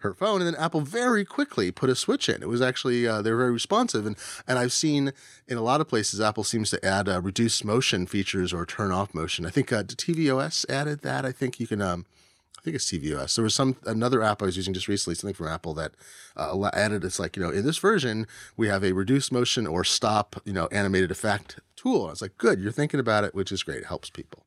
[0.03, 2.41] her phone, and then Apple very quickly put a switch in.
[2.41, 4.15] It was actually uh, they're very responsive, and
[4.47, 5.11] and I've seen
[5.47, 8.91] in a lot of places Apple seems to add uh, reduce motion features or turn
[8.91, 9.45] off motion.
[9.45, 11.25] I think uh, tvOS added that.
[11.25, 11.81] I think you can.
[11.81, 12.05] Um,
[12.57, 13.35] I think it's tvOS.
[13.35, 15.91] There was some another app I was using just recently, something from Apple that
[16.37, 17.03] uh, added.
[17.03, 20.53] It's like you know, in this version we have a reduce motion or stop, you
[20.53, 22.01] know, animated effect tool.
[22.01, 23.79] And I was like, good, you're thinking about it, which is great.
[23.79, 24.45] It helps people.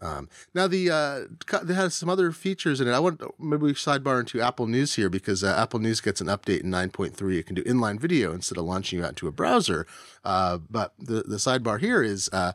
[0.00, 2.92] Um, now the uh, they has some other features in it.
[2.92, 6.26] I want maybe we sidebar into Apple News here because uh, Apple News gets an
[6.26, 7.38] update in 9.3.
[7.38, 9.86] It can do inline video instead of launching you out into a browser.
[10.24, 12.52] Uh, but the the sidebar here is uh,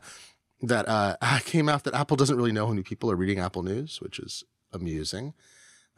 [0.60, 3.62] that uh, came out that Apple doesn't really know how many people are reading Apple
[3.62, 5.34] News, which is amusing.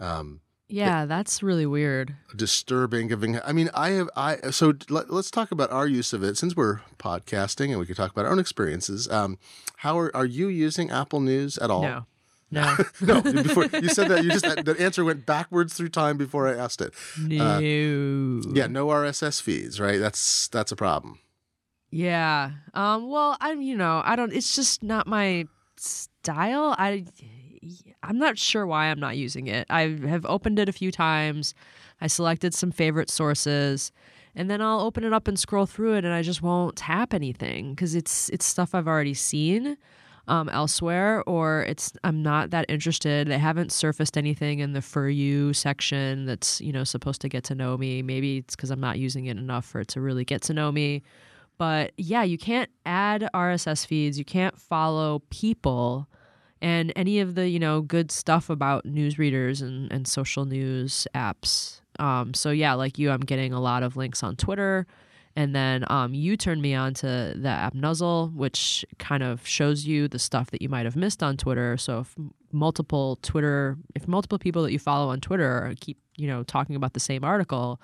[0.00, 0.40] Um,
[0.74, 2.14] Yeah, that's really weird.
[2.36, 6.22] disturbing giving i mean i have i so let, us talk about our use of
[6.22, 9.38] it since we're podcasting and we could talk about our own experiences um
[9.78, 12.06] how are, are you using apple news at all No.
[12.50, 12.76] No.
[13.00, 16.54] no before you said that you just that answer went backwards through time before i
[16.64, 17.58] asked it no.
[18.54, 21.18] yeah no rss feeds right that's that's a problem
[21.90, 22.50] Yeah.
[22.74, 26.74] Um well, I'm you know, I don't it's just not my style.
[26.76, 27.04] I
[28.02, 29.66] I'm not sure why I'm not using it.
[29.70, 31.54] I have opened it a few times.
[32.00, 33.92] I selected some favorite sources
[34.34, 37.14] and then I'll open it up and scroll through it and I just won't tap
[37.14, 39.76] anything cuz it's it's stuff I've already seen
[40.26, 43.28] um, elsewhere or it's I'm not that interested.
[43.28, 47.44] They haven't surfaced anything in the for you section that's, you know, supposed to get
[47.44, 48.02] to know me.
[48.02, 50.72] Maybe it's cuz I'm not using it enough for it to really get to know
[50.72, 51.02] me.
[51.56, 56.08] But yeah, you can't add RSS feeds, you can't follow people
[56.64, 61.82] and any of the, you know, good stuff about newsreaders and, and social news apps.
[61.98, 64.86] Um, so yeah, like you, I'm getting a lot of links on Twitter.
[65.36, 69.84] And then um, you turned me on to the app Nuzzle, which kind of shows
[69.84, 71.76] you the stuff that you might have missed on Twitter.
[71.76, 72.14] So if
[72.50, 76.94] multiple Twitter, if multiple people that you follow on Twitter keep, you know, talking about
[76.94, 77.78] the same article,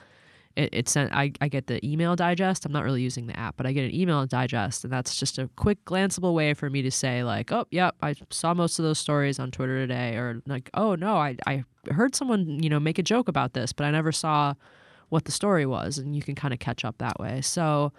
[0.56, 2.66] it, it sent I, I get the email digest.
[2.66, 5.38] I'm not really using the app but i get an email digest and that's just
[5.38, 8.84] a quick glanceable way for me to say like oh yep i saw most of
[8.84, 12.80] those stories on twitter today or like oh no i, I heard someone you know
[12.80, 14.54] make a joke about this but i never saw
[15.10, 17.42] what the story was and you can kind of catch up that way.
[17.42, 17.92] So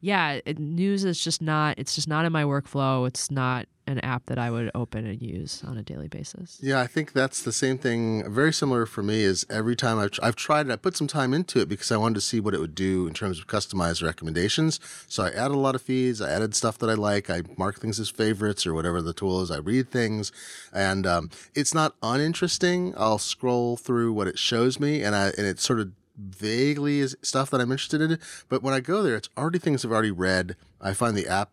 [0.00, 3.08] yeah it, news is just not it's just not in my workflow.
[3.08, 6.58] It's not an app that I would open and use on a daily basis.
[6.60, 8.30] Yeah, I think that's the same thing.
[8.30, 11.32] Very similar for me is every time I've, I've tried it, I put some time
[11.32, 14.02] into it because I wanted to see what it would do in terms of customized
[14.02, 14.80] recommendations.
[15.08, 16.20] So I added a lot of feeds.
[16.20, 17.30] I added stuff that I like.
[17.30, 19.50] I mark things as favorites or whatever the tool is.
[19.50, 20.32] I read things,
[20.72, 22.94] and um, it's not uninteresting.
[22.96, 27.16] I'll scroll through what it shows me, and I and it sort of vaguely is
[27.22, 28.18] stuff that I'm interested in.
[28.48, 30.56] But when I go there, it's already things I've already read.
[30.80, 31.50] I find the app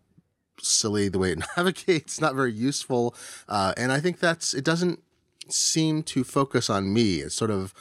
[0.60, 3.14] silly the way it navigates, not very useful.
[3.48, 5.00] Uh, and I think that's, it doesn't
[5.48, 7.16] seem to focus on me.
[7.16, 7.74] It's sort of,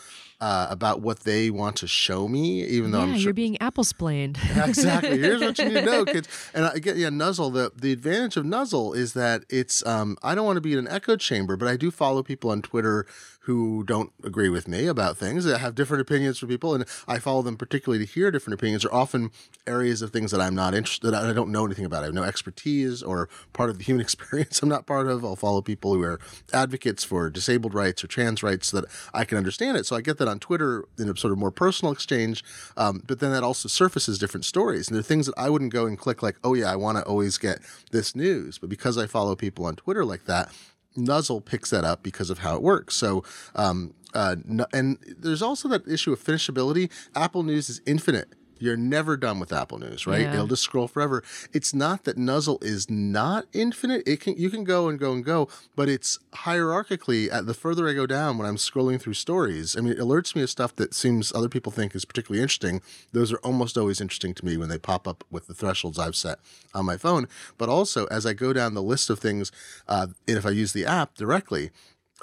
[0.43, 3.57] uh, about what they want to show me, even though yeah, I'm sure you're being
[3.61, 4.37] apple splained.
[4.57, 5.17] exactly.
[5.17, 6.27] Here's what you need to know, kids.
[6.53, 7.49] And again, yeah, Nuzzle.
[7.49, 9.85] The the advantage of Nuzzle is that it's.
[9.85, 12.49] Um, I don't want to be in an echo chamber, but I do follow people
[12.49, 13.05] on Twitter
[13.43, 17.19] who don't agree with me about things that have different opinions from people and i
[17.19, 19.29] follow them particularly to hear different opinions are often
[19.67, 22.03] areas of things that i'm not interested that i don't know anything about.
[22.03, 25.23] I have no expertise or part of the human experience i'm not part of.
[25.23, 26.19] I'll follow people who are
[26.53, 29.85] advocates for disabled rights or trans rights so that i can understand it.
[29.85, 32.43] So i get that on twitter in a sort of more personal exchange
[32.77, 34.87] um, but then that also surfaces different stories.
[34.87, 36.97] And there are things that i wouldn't go and click like oh yeah i want
[36.97, 37.59] to always get
[37.91, 38.57] this news.
[38.57, 40.51] But because i follow people on twitter like that
[40.95, 42.95] Nuzzle picks that up because of how it works.
[42.95, 43.23] So,
[43.55, 44.35] um, uh,
[44.73, 46.91] and there's also that issue of finishability.
[47.15, 48.33] Apple News is infinite.
[48.59, 50.21] You're never done with Apple News, right?
[50.21, 50.33] Yeah.
[50.33, 51.23] It'll just scroll forever.
[51.51, 54.07] It's not that Nuzzle is not infinite.
[54.07, 57.87] It can you can go and go and go, but it's hierarchically at the further
[57.89, 59.75] I go down when I'm scrolling through stories.
[59.77, 62.81] I mean, it alerts me of stuff that seems other people think is particularly interesting.
[63.11, 66.15] Those are almost always interesting to me when they pop up with the thresholds I've
[66.15, 66.39] set
[66.73, 67.27] on my phone.
[67.57, 69.51] But also as I go down the list of things,
[69.87, 71.71] uh, and if I use the app directly,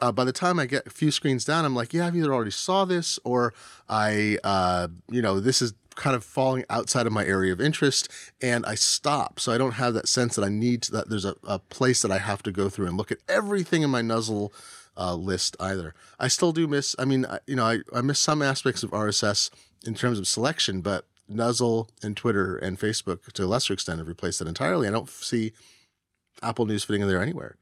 [0.00, 2.32] uh, by the time I get a few screens down, I'm like, yeah, I've either
[2.32, 3.52] already saw this or
[3.88, 8.08] I, uh, you know, this is kind of falling outside of my area of interest
[8.40, 9.40] and I stop.
[9.40, 12.02] So I don't have that sense that I need to, that there's a, a place
[12.02, 14.52] that I have to go through and look at everything in my Nuzzle
[14.96, 15.94] uh, list either.
[16.18, 18.90] I still do miss, I mean, I, you know, I, I miss some aspects of
[18.90, 19.50] RSS
[19.86, 24.08] in terms of selection, but Nuzzle and Twitter and Facebook to a lesser extent have
[24.08, 24.88] replaced it entirely.
[24.88, 25.52] I don't see
[26.42, 27.56] Apple News fitting in there anywhere.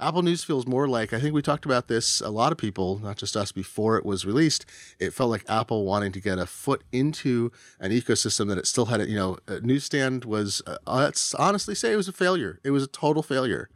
[0.00, 2.98] Apple News feels more like I think we talked about this a lot of people,
[2.98, 4.66] not just us before it was released.
[4.98, 8.86] It felt like Apple wanting to get a foot into an ecosystem that it still
[8.86, 9.00] had.
[9.08, 12.58] You know, a newsstand was uh, let's honestly say it was a failure.
[12.64, 13.70] It was a total failure.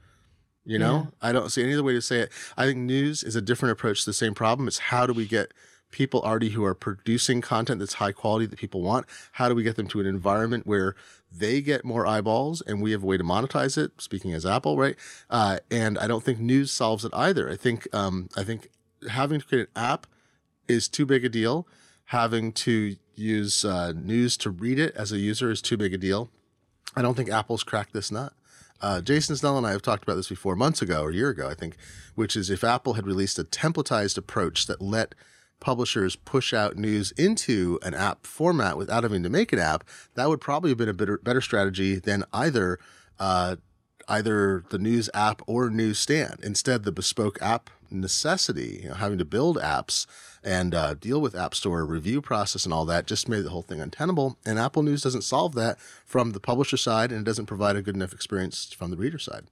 [0.64, 1.28] You know, yeah.
[1.28, 2.33] I don't see any other way to say it.
[2.57, 4.68] I think news is a different approach to the same problem.
[4.68, 5.54] It's how do we get
[5.90, 9.07] people already who are producing content that's high quality that people want?
[9.33, 10.94] How do we get them to an environment where
[11.31, 13.93] they get more eyeballs and we have a way to monetize it?
[14.01, 14.97] Speaking as Apple, right?
[15.29, 17.51] Uh, and I don't think news solves it either.
[17.51, 18.69] I think um, I think
[19.11, 20.07] having to create an app
[20.67, 21.67] is too big a deal.
[22.07, 25.98] Having to use uh, news to read it as a user is too big a
[25.98, 26.31] deal.
[26.96, 28.33] I don't think Apple's cracked this nut.
[28.81, 31.31] Uh, Jason Snell and I have talked about this before months ago or a year
[31.31, 31.77] ago, I think,
[32.15, 35.15] which is if Apple had released a templatized approach that let
[35.61, 39.85] publishers push out news into an app format without having to make an app,
[40.15, 42.79] that would probably have been a better, better strategy than either
[43.19, 43.56] uh,
[44.11, 46.40] either the news app or newsstand.
[46.42, 50.06] Instead, the bespoke app necessity, you know, having to build apps
[50.42, 53.63] and uh, deal with App Store review process and all that just made the whole
[53.63, 54.38] thing untenable.
[54.46, 57.83] And Apple News doesn't solve that from the publisher side, and it doesn't provide a
[57.83, 59.44] good enough experience from the reader side.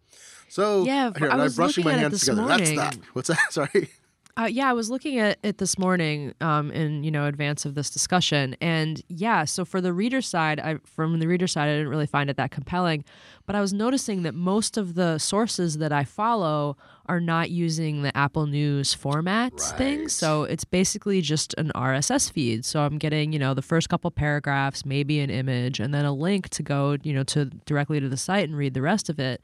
[0.49, 2.43] So Yeah, here, I I'm was brushing my hands together.
[2.43, 2.77] morning.
[2.77, 3.05] That's that.
[3.15, 3.39] What's that?
[3.51, 3.91] Sorry.
[4.39, 7.75] Uh, yeah, I was looking at it this morning um, in you know advance of
[7.75, 11.73] this discussion, and yeah, so for the reader side, I, from the reader side, I
[11.73, 13.03] didn't really find it that compelling,
[13.47, 16.77] but I was noticing that most of the sources that I follow
[17.07, 22.67] are not using the Apple News format thing, so it's basically just an RSS feed.
[22.67, 26.13] So I'm getting you know the first couple paragraphs, maybe an image, and then a
[26.13, 29.19] link to go you know to directly to the site and read the rest of
[29.19, 29.41] it.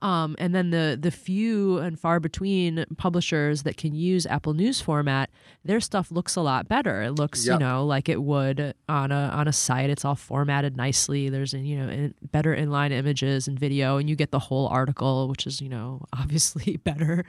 [0.00, 4.80] Um, and then the the few and far between publishers that can use Apple News
[4.80, 5.28] format,
[5.64, 7.02] their stuff looks a lot better.
[7.02, 7.54] It looks, Yep.
[7.54, 9.90] you know, like it would on a on a site.
[9.90, 11.28] It's all formatted nicely.
[11.28, 15.28] There's you know in, better inline images and video, and you get the whole article,
[15.28, 17.24] which is you know obviously better.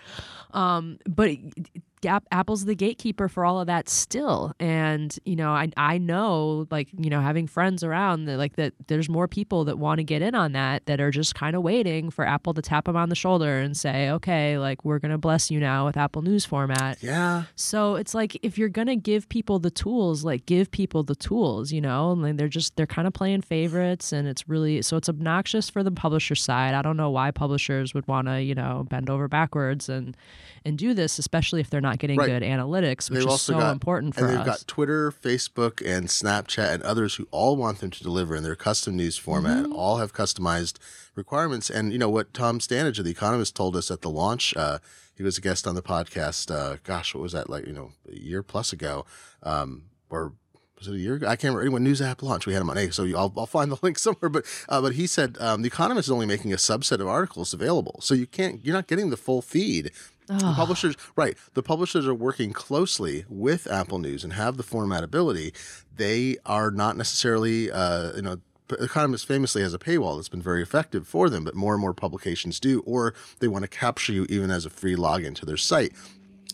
[0.52, 1.40] Um, but App,
[2.06, 6.90] Apple's the gatekeeper for all of that still, and you know I I know like
[6.98, 10.22] you know having friends around that like that there's more people that want to get
[10.22, 13.10] in on that that are just kind of waiting for Apple to tap them on
[13.10, 17.02] the shoulder and say okay like we're gonna bless you now with Apple News format.
[17.02, 17.44] Yeah.
[17.56, 21.72] So it's like if you're gonna give people the tools, like give people the tools,
[21.72, 25.10] you know, and they're just they're kind of playing favorites, and it's really so it's
[25.10, 26.74] obnoxious for the publisher side.
[26.74, 30.16] I don't know why publishers would want to you know bend over backwards and
[30.66, 32.28] and do this, especially if they're not getting Right.
[32.28, 34.46] good analytics, which They've is also so got- important for and they've us.
[34.46, 38.56] got Twitter, Facebook, and Snapchat, and others who all want them to deliver in their
[38.56, 39.64] custom news format.
[39.64, 39.74] Mm-hmm.
[39.74, 40.76] All have customized
[41.16, 41.70] requirements.
[41.72, 44.56] And you know what Tom Standage of the Economist told us at the launch.
[44.56, 44.78] Uh,
[45.16, 46.50] he was a guest on the podcast.
[46.54, 47.66] Uh, gosh, what was that like?
[47.66, 49.06] You know, a year plus ago,
[49.44, 50.34] um, or
[50.78, 51.28] was it a year ago?
[51.28, 51.62] I can't remember.
[51.64, 52.46] Anyway, News app launch.
[52.46, 54.30] We had him on A, so I'll, I'll find the link somewhere.
[54.30, 57.54] But uh, but he said um, the Economist is only making a subset of articles
[57.54, 58.64] available, so you can't.
[58.64, 59.92] You're not getting the full feed.
[60.38, 61.36] The publishers, right?
[61.56, 65.54] The publishers are working closely with Apple News and have the format ability.
[65.96, 68.38] They are not necessarily, uh, you know.
[68.80, 71.92] Economist famously has a paywall that's been very effective for them, but more and more
[71.92, 75.58] publications do, or they want to capture you even as a free login to their
[75.58, 75.92] site.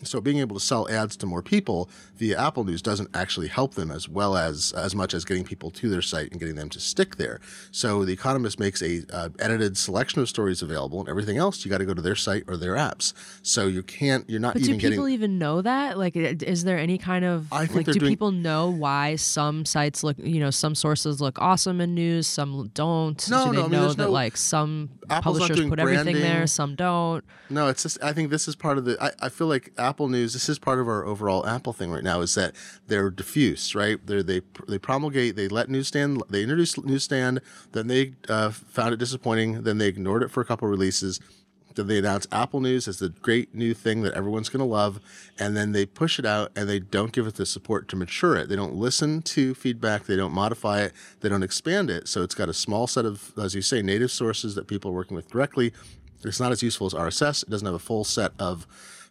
[0.02, 3.74] So being able to sell ads to more people via Apple News doesn't actually help
[3.76, 6.68] them as well as as much as getting people to their site and getting them
[6.70, 7.40] to stick there.
[7.70, 11.70] So the Economist makes a uh, edited selection of stories available, and everything else you
[11.70, 13.14] got to go to their site or their apps.
[13.40, 14.28] So you can't.
[14.28, 15.14] You're not even But do people getting.
[15.14, 15.96] even know that?
[15.96, 17.86] Like, is there any kind of I think like?
[17.86, 20.18] Do doing- people know why some sites look?
[20.18, 23.26] You know, some sources look awesome in news, some don't.
[23.30, 26.16] No, do they no, I mean, know that no- like some Apple's publishers put everything
[26.16, 27.24] there, some don't?
[27.48, 27.96] No, it's just.
[28.02, 29.02] I think this is part of the.
[29.02, 30.32] I, I feel like Apple Apple news.
[30.32, 32.20] This is part of our overall Apple thing right now.
[32.20, 32.54] Is that
[32.88, 34.04] they're diffuse, right?
[34.04, 35.36] They're, they they promulgate.
[35.36, 36.22] They let newsstand.
[36.28, 37.40] They introduce newsstand.
[37.72, 39.62] Then they uh, found it disappointing.
[39.62, 41.20] Then they ignored it for a couple releases.
[41.76, 44.98] Then they announce Apple News as the great new thing that everyone's going to love,
[45.38, 48.34] and then they push it out and they don't give it the support to mature
[48.34, 48.48] it.
[48.48, 50.06] They don't listen to feedback.
[50.06, 50.94] They don't modify it.
[51.20, 52.08] They don't expand it.
[52.08, 54.94] So it's got a small set of, as you say, native sources that people are
[54.94, 55.72] working with directly.
[56.24, 57.42] It's not as useful as RSS.
[57.42, 58.66] It doesn't have a full set of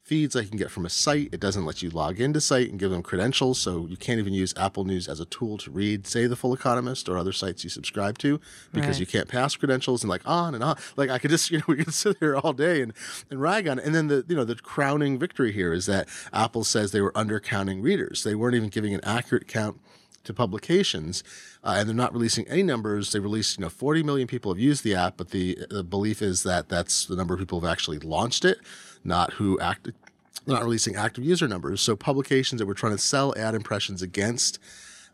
[0.05, 1.29] feeds I can get from a site.
[1.33, 4.33] It doesn't let you log into site and give them credentials, so you can't even
[4.35, 7.63] use Apple News as a tool to read, say, The Full Economist or other sites
[7.63, 8.39] you subscribe to
[8.71, 8.99] because Right.
[8.99, 10.77] you can't pass credentials and like on and on.
[10.95, 12.93] Like I could just, you know, we could sit here all day and,
[13.31, 13.85] and rag on it.
[13.85, 17.13] And then the, you know, the crowning victory here is that Apple says they were
[17.13, 18.23] undercounting readers.
[18.23, 19.79] They weren't even giving an accurate count
[20.25, 21.23] to publications,
[21.63, 23.11] uh, and they're not releasing any numbers.
[23.11, 26.21] They released, you know, 40 million people have used the app, but the, the belief
[26.21, 28.57] is that that's the number of people who have actually launched it,
[29.05, 29.57] not who.
[29.57, 31.81] They're not releasing active user numbers.
[31.81, 34.59] So publications that were trying to sell ad impressions against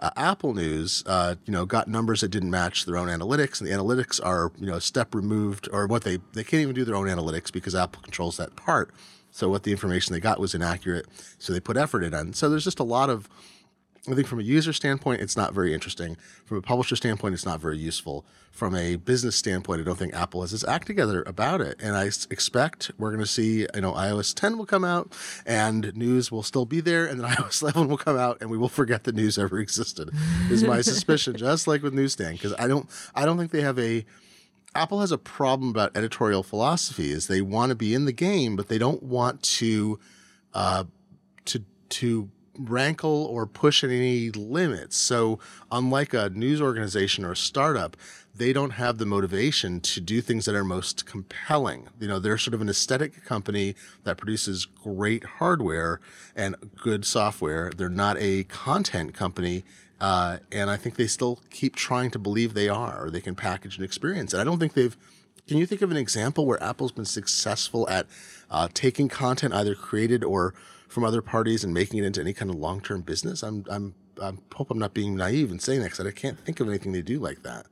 [0.01, 3.69] uh, Apple News, uh, you know, got numbers that didn't match their own analytics, and
[3.69, 6.83] the analytics are, you know, a step removed, or what they they can't even do
[6.83, 8.91] their own analytics because Apple controls that part.
[9.29, 11.05] So what the information they got was inaccurate.
[11.37, 12.33] So they put effort in on.
[12.33, 13.29] So there's just a lot of
[14.09, 16.17] I think from a user standpoint, it's not very interesting.
[16.45, 18.25] From a publisher standpoint, it's not very useful.
[18.51, 21.79] From a business standpoint, I don't think Apple has its act together about it.
[21.79, 25.13] And I expect we're going to see, you know, iOS 10 will come out
[25.45, 27.05] and news will still be there.
[27.05, 30.09] And then iOS 11 will come out and we will forget the news ever existed,
[30.49, 32.39] is my suspicion, just like with Newsstand.
[32.39, 34.03] Because I don't, I don't think they have a,
[34.73, 38.55] Apple has a problem about editorial philosophy is they want to be in the game,
[38.55, 39.99] but they don't want to,
[40.55, 40.85] uh,
[41.45, 44.97] to, to rankle or push any limits.
[44.97, 45.39] So,
[45.71, 47.95] unlike a news organization or a startup,
[48.33, 51.89] they don't have the motivation to do things that are most compelling.
[51.99, 55.99] You know, they're sort of an aesthetic company that produces great hardware
[56.35, 57.71] and good software.
[57.75, 59.63] They're not a content company.
[59.99, 63.35] Uh, and I think they still keep trying to believe they are, or they can
[63.35, 64.33] package an experience.
[64.33, 64.97] And I don't think they've
[65.47, 68.07] Can you think of an example where Apple's been successful at
[68.49, 70.53] uh, taking content either created or
[70.91, 73.43] from other parties and making it into any kind of long term business?
[73.43, 76.59] I'm, I'm, I hope I'm not being naive in saying that because I can't think
[76.59, 77.65] of anything they do like that.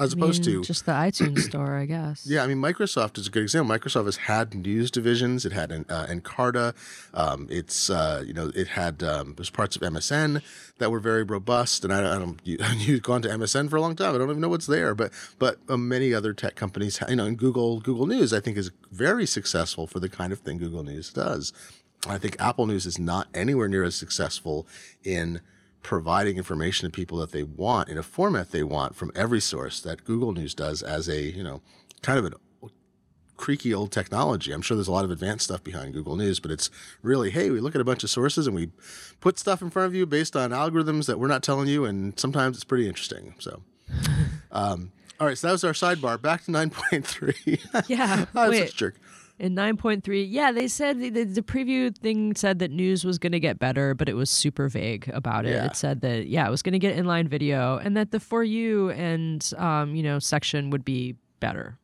[0.00, 2.26] As I opposed mean, to just the iTunes store, I guess.
[2.26, 3.76] yeah, I mean, Microsoft is a good example.
[3.76, 5.44] Microsoft has had news divisions.
[5.44, 6.74] It had an, uh, Encarta.
[7.12, 10.42] Um, it's uh, you know it had um, there's parts of MSN
[10.78, 11.84] that were very robust.
[11.84, 14.14] And I, I don't you, you've gone to MSN for a long time.
[14.14, 14.94] I don't even know what's there.
[14.94, 18.56] But but uh, many other tech companies, you know, and Google Google News I think
[18.56, 21.52] is very successful for the kind of thing Google News does.
[22.06, 24.66] I think Apple News is not anywhere near as successful
[25.04, 25.40] in
[25.82, 29.80] providing information to people that they want in a format they want from every source
[29.80, 31.60] that Google News does as a, you know,
[32.02, 32.34] kind of an
[33.42, 34.52] creaky old technology.
[34.52, 36.70] I'm sure there's a lot of advanced stuff behind Google News, but it's
[37.02, 38.70] really, hey, we look at a bunch of sources and we
[39.20, 42.18] put stuff in front of you based on algorithms that we're not telling you, and
[42.18, 43.34] sometimes it's pretty interesting.
[43.40, 43.62] So,
[44.52, 46.22] um, all right, so that was our sidebar.
[46.22, 47.88] Back to 9.3.
[47.88, 48.26] Yeah.
[48.34, 48.66] I was wait.
[48.66, 48.94] such a jerk.
[49.42, 53.40] In 9.3, yeah, they said the, the, preview thing said that news was going to
[53.40, 55.50] get better, but it was super vague about it.
[55.50, 55.66] Yeah.
[55.66, 58.44] It said that, yeah, it was going to get inline video and that the For
[58.44, 61.76] You and, um, you know, section would be better.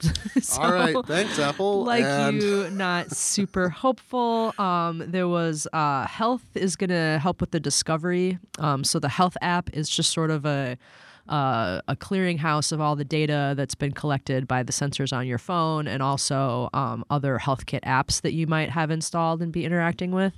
[0.40, 1.84] So, all right, thanks, Apple.
[1.84, 4.52] Like and you, not super hopeful.
[4.58, 8.38] Um, there was uh, health is going to help with the discovery.
[8.58, 10.78] Um, so the health app is just sort of a
[11.28, 15.38] uh, a clearinghouse of all the data that's been collected by the sensors on your
[15.38, 20.10] phone and also um, other HealthKit apps that you might have installed and be interacting
[20.10, 20.34] with.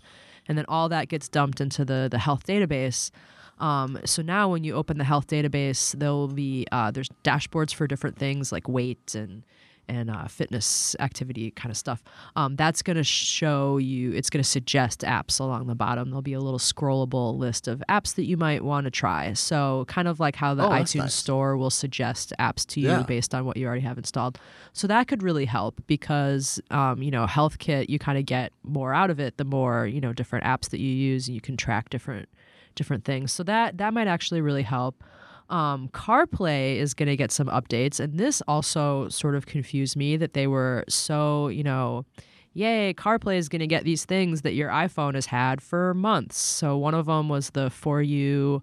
[0.47, 3.11] And then all that gets dumped into the, the health database.
[3.59, 7.87] Um, so now when you open the health database, there'll be uh, there's dashboards for
[7.87, 9.43] different things like weight and
[9.89, 12.03] and uh, fitness activity kind of stuff.
[12.37, 14.13] Um, that's going to show you.
[14.13, 16.11] It's going to suggest apps along the bottom.
[16.11, 19.33] There'll be a little scrollable list of apps that you might want to try.
[19.35, 21.15] So kind of like how the Oh, iTunes nice.
[21.15, 23.03] store will suggest apps to you Yeah.
[23.03, 24.39] based on what you already have installed.
[24.73, 28.95] So that could really help because um, you know HealthKit you kind of get more
[28.95, 31.57] out of it the more you know different apps that you use and you can
[31.57, 32.29] track different
[32.75, 33.33] different things.
[33.33, 35.03] So that that might actually really help.
[35.51, 40.17] Um, CarPlay is going to get some updates, and this also sort of confused me
[40.17, 42.07] that they were so you know,
[42.55, 46.39] yay, CarPlay is going to get these things that your iPhone has had for months.
[46.39, 48.63] So one of them was the For You.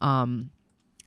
[0.00, 0.50] Um,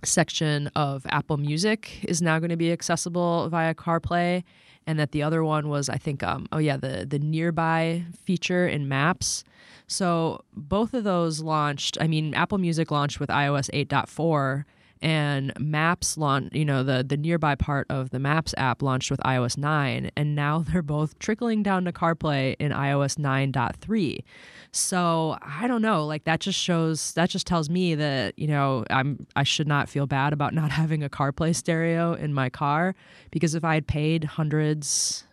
[0.06, 4.44] section of Apple Music is now going to be accessible via CarPlay,
[4.86, 8.68] and that the other one was, I think, um, oh yeah, the the nearby feature
[8.68, 9.44] in Maps.
[9.88, 11.98] So both of those launched.
[12.00, 14.66] I mean, Apple Music launched with iOS 8.4,
[15.04, 16.56] and Maps launched.
[16.56, 20.34] You know, the the nearby part of the Maps app launched with iOS 9, and
[20.34, 24.24] now they're both trickling down to CarPlay in iOS 9.3.
[24.72, 26.06] So I don't know.
[26.06, 27.14] Like that just shows.
[27.14, 29.28] That just tells me that you know I'm.
[29.36, 32.96] I should not feel bad about not having a CarPlay stereo in my car
[33.30, 35.26] because if I had paid hundreds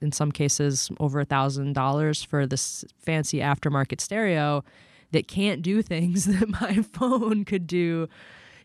[0.00, 4.64] in some cases over a thousand dollars for this fancy aftermarket stereo
[5.12, 8.08] that can't do things that my phone could do,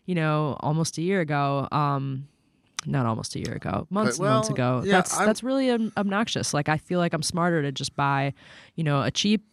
[0.06, 1.68] you know, almost a year ago.
[1.72, 2.26] Um,
[2.86, 4.80] not almost a year ago, months and months ago.
[4.82, 6.54] yeah, that's I'm- that's really obnoxious.
[6.54, 8.32] Like I feel like I'm smarter to just buy,
[8.74, 9.44] you know, a cheap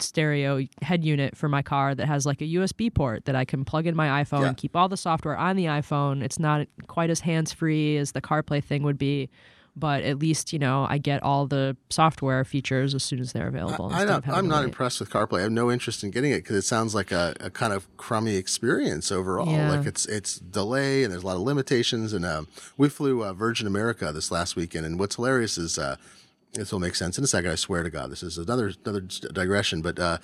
[0.00, 3.64] stereo head unit for my car that has like a USB port that I can
[3.64, 4.48] plug in my iPhone Yeah.
[4.48, 6.20] and keep all the software on the iPhone.
[6.20, 9.30] It's not quite as hands free as the CarPlay thing would be,
[9.76, 13.48] but at least you know I get all the software features as soon as they're
[13.48, 13.86] available.
[13.86, 15.40] I instead don't, of having I'm not impressed with CarPlay.
[15.40, 17.94] I have no interest in getting it because it sounds like a, a kind of
[17.96, 19.50] crummy experience overall.
[19.50, 19.70] Yeah.
[19.70, 22.12] Like it's it's delay and there's a lot of limitations.
[22.12, 25.96] And um, we flew uh, Virgin America this last weekend, and what's hilarious is uh,
[26.54, 27.50] this will make sense in a second.
[27.50, 29.82] I swear to God, this is another another digression.
[29.82, 30.18] But uh,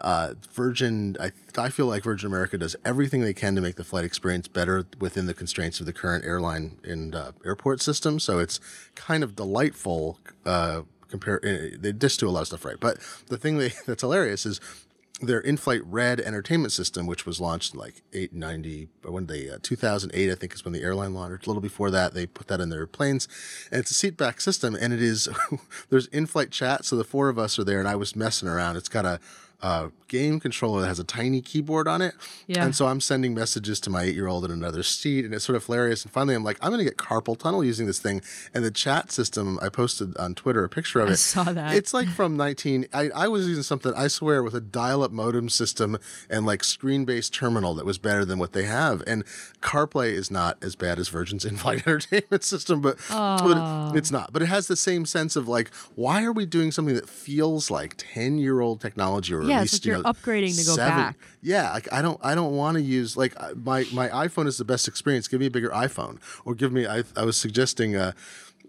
[0.00, 3.84] uh, Virgin, I I feel like Virgin America does everything they can to make the
[3.84, 8.18] flight experience better within the constraints of the current airline and uh, airport system.
[8.18, 8.60] So it's
[8.94, 10.18] kind of delightful.
[10.44, 12.80] Uh, compare eh, they just do a lot of stuff right.
[12.80, 14.60] But the thing they, that's hilarious is
[15.20, 19.58] their in-flight red entertainment system, which was launched in like 890, or when they, uh,
[19.62, 21.46] 2008, I think is when the airline launched.
[21.46, 23.26] A little before that, they put that in their planes.
[23.70, 24.76] And it's a seat back system.
[24.78, 25.28] And it is,
[25.88, 26.84] there's in-flight chat.
[26.84, 28.76] So the four of us are there and I was messing around.
[28.76, 29.18] It's got a,
[29.62, 32.14] uh, game controller that has a tiny keyboard on it.
[32.46, 32.64] Yeah.
[32.64, 35.44] And so I'm sending messages to my eight year old in another seat, and it's
[35.44, 36.04] sort of hilarious.
[36.04, 38.20] And finally, I'm like, I'm going to get carpal tunnel using this thing.
[38.54, 41.12] And the chat system, I posted on Twitter a picture of it.
[41.12, 41.74] I saw that.
[41.74, 42.86] It's like from 19.
[42.92, 45.98] I, I was using something, I swear, with a dial up modem system
[46.30, 49.02] and like screen based terminal that was better than what they have.
[49.06, 49.24] And
[49.62, 54.10] CarPlay is not as bad as Virgin's in flight entertainment system, but, but it- it's
[54.10, 54.32] not.
[54.32, 57.70] But it has the same sense of like, why are we doing something that feels
[57.70, 60.64] like 10 year old technology or Yeah, at least like you're you know, upgrading to
[60.64, 61.16] go seven- back.
[61.42, 64.64] Yeah, like I don't I don't want to use like my my iPhone is the
[64.64, 65.28] best experience.
[65.28, 68.12] Give me a bigger iPhone or give me I I was suggesting uh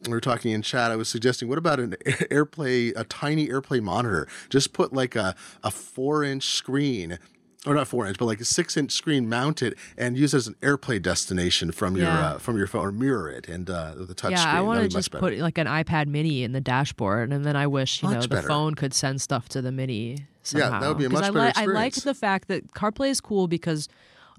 [0.05, 0.91] we were talking in chat.
[0.91, 4.27] I was suggesting, what about an AirPlay, a tiny AirPlay monitor?
[4.49, 7.17] Just put like a, a four inch screen
[7.67, 10.37] or not four inch, but like a six inch screen, mount it, and use it
[10.37, 13.93] as an AirPlay destination from your uh, from your phone, or mirror it and uh,
[13.95, 14.55] the touch yeah, screen.
[14.55, 17.55] I want to much just put like an iPad Mini in the dashboard, and then
[17.55, 18.47] I wish you know the better.
[18.47, 20.25] phone could send stuff to the Mini.
[20.53, 23.09] Yeah, that would be a much I, better li- I like the fact that CarPlay
[23.09, 23.89] is cool because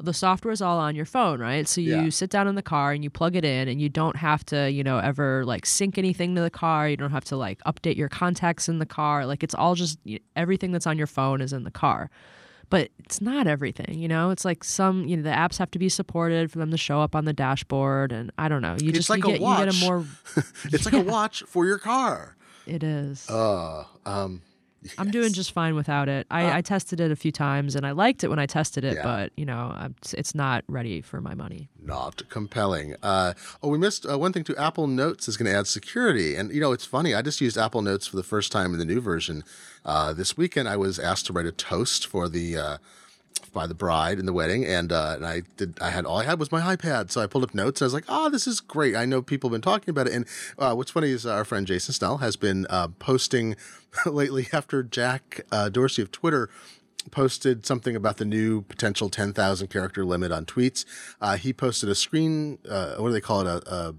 [0.00, 1.66] the software is all on your phone, right?
[1.66, 2.10] So you Yeah.
[2.10, 4.70] sit down in the car and you plug it in, and you don't have to,
[4.70, 6.88] you know, ever like sync anything to the car.
[6.88, 9.26] You don't have to like update your contacts in the car.
[9.26, 9.98] Like it's all just
[10.36, 12.10] everything that's on your phone is in the car.
[12.70, 14.30] But it's not everything, you know.
[14.30, 17.00] It's like some, you know, the apps have to be supported for them to show
[17.00, 18.76] up on the dashboard, and I don't know.
[18.78, 20.04] You It's just like you a get you get a more.
[20.64, 22.36] it's like a watch for your car.
[22.66, 23.28] It is.
[23.30, 24.42] Uh, um,
[24.96, 26.26] I'm doing just fine without it.
[26.30, 28.94] I, I tested it a few times and I liked it when I tested it,
[28.94, 29.02] Yeah.
[29.02, 29.74] but you know,
[30.12, 31.68] it's not ready for my money.
[31.82, 32.94] not compelling.
[33.02, 34.56] Uh, oh, we missed uh, one thing too.
[34.56, 37.14] Apple Notes is going to add security, and you know it's funny.
[37.14, 39.42] I just used Apple Notes for the first time in the new version
[39.84, 40.68] uh, this weekend.
[40.68, 42.56] I was asked to write a toast for the.
[43.58, 45.78] By the bride in the wedding, and uh, and I did.
[45.80, 47.80] I had all I had was my iPad, so I pulled up notes.
[47.80, 48.94] And I was like, "Oh, this is great!
[48.94, 50.26] I know people have been talking about it." And
[50.60, 53.56] uh, what's funny is our friend Jason Snell has been uh, posting
[54.06, 56.48] lately after Jack uh, Dorsey of Twitter
[57.10, 60.84] posted something about the new potential 10,000 character limit on tweets.
[61.20, 63.46] Uh, he posted a screen, uh, what do they call it?
[63.46, 63.94] A, a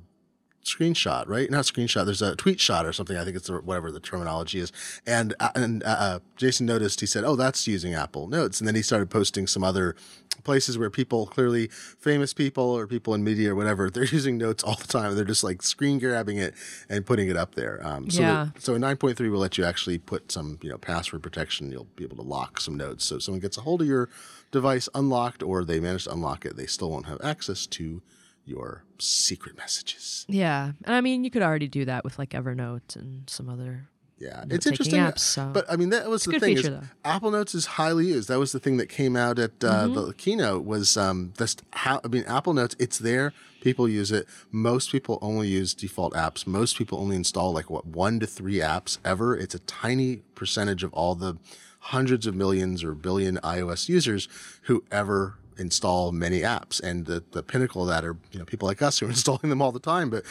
[0.64, 1.49] screenshot, right?
[1.49, 2.05] Not screenshot.
[2.05, 3.18] There's a tweet shot or something.
[3.18, 4.72] I think it's whatever the terminology is.
[5.05, 6.99] And uh, and uh, uh, Jason noticed.
[6.99, 9.95] He said, "Oh, that's using Apple Notes." And then he started posting some other
[10.43, 14.64] places where people, clearly famous people or people in media or whatever, they're using Notes
[14.64, 15.16] all the time.
[15.16, 16.53] They're just like screen grabbing it
[16.89, 17.80] and putting it up there.
[17.86, 18.47] Um, so Yeah.
[18.57, 21.72] so in 9.3 will let you actually put some you know password protection.
[21.72, 23.05] You'll be able to lock some notes.
[23.05, 24.10] So if someone gets a hold of your
[24.51, 28.01] device unlocked or they manage to unlock it, they still won't have access to
[28.50, 30.26] your secret messages.
[30.28, 30.72] Yeah.
[30.84, 33.88] And I mean, you could already do that with like Evernote and some other.
[34.18, 35.00] Yeah, it's interesting.
[35.00, 36.88] apps, so- But I mean, that was a the thing feature, is.
[37.06, 38.28] Apple Notes is highly used.
[38.28, 39.93] That was the thing that came out at uh, Mm-hmm.
[40.08, 40.66] the keynote.
[40.66, 42.02] Was um, this how?
[42.04, 42.76] I mean, Apple Notes.
[42.80, 43.32] It's there.
[43.62, 44.28] People use it.
[44.52, 46.45] Most people only use default apps.
[46.45, 49.38] Most people only install like what one to three apps ever.
[49.38, 51.38] It's a tiny percentage of all the
[51.80, 54.28] hundreds of millions or billion iOS users
[54.64, 56.82] who ever install many apps.
[56.82, 59.49] And the the pinnacle of that are you know people like us who are installing
[59.49, 60.10] them all the time.
[60.10, 60.24] But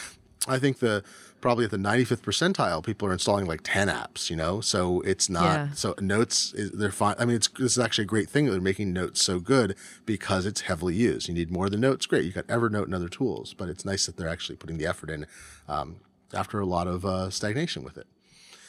[0.46, 1.04] I think the
[1.40, 4.60] probably at the 95th percentile, people are installing like 10 apps, you know?
[4.60, 5.68] So it's not, Yeah.
[5.72, 7.14] so notes, they're fine.
[7.16, 9.76] I mean, it's, this is actually a great thing that they're making notes so good
[10.04, 11.28] because it's heavily used.
[11.28, 12.06] You need more than notes.
[12.06, 12.24] Great.
[12.24, 15.10] You got Evernote and other tools, but it's nice that they're actually putting the effort
[15.10, 15.26] in
[15.68, 16.00] um,
[16.34, 18.08] after a lot of uh, stagnation with it.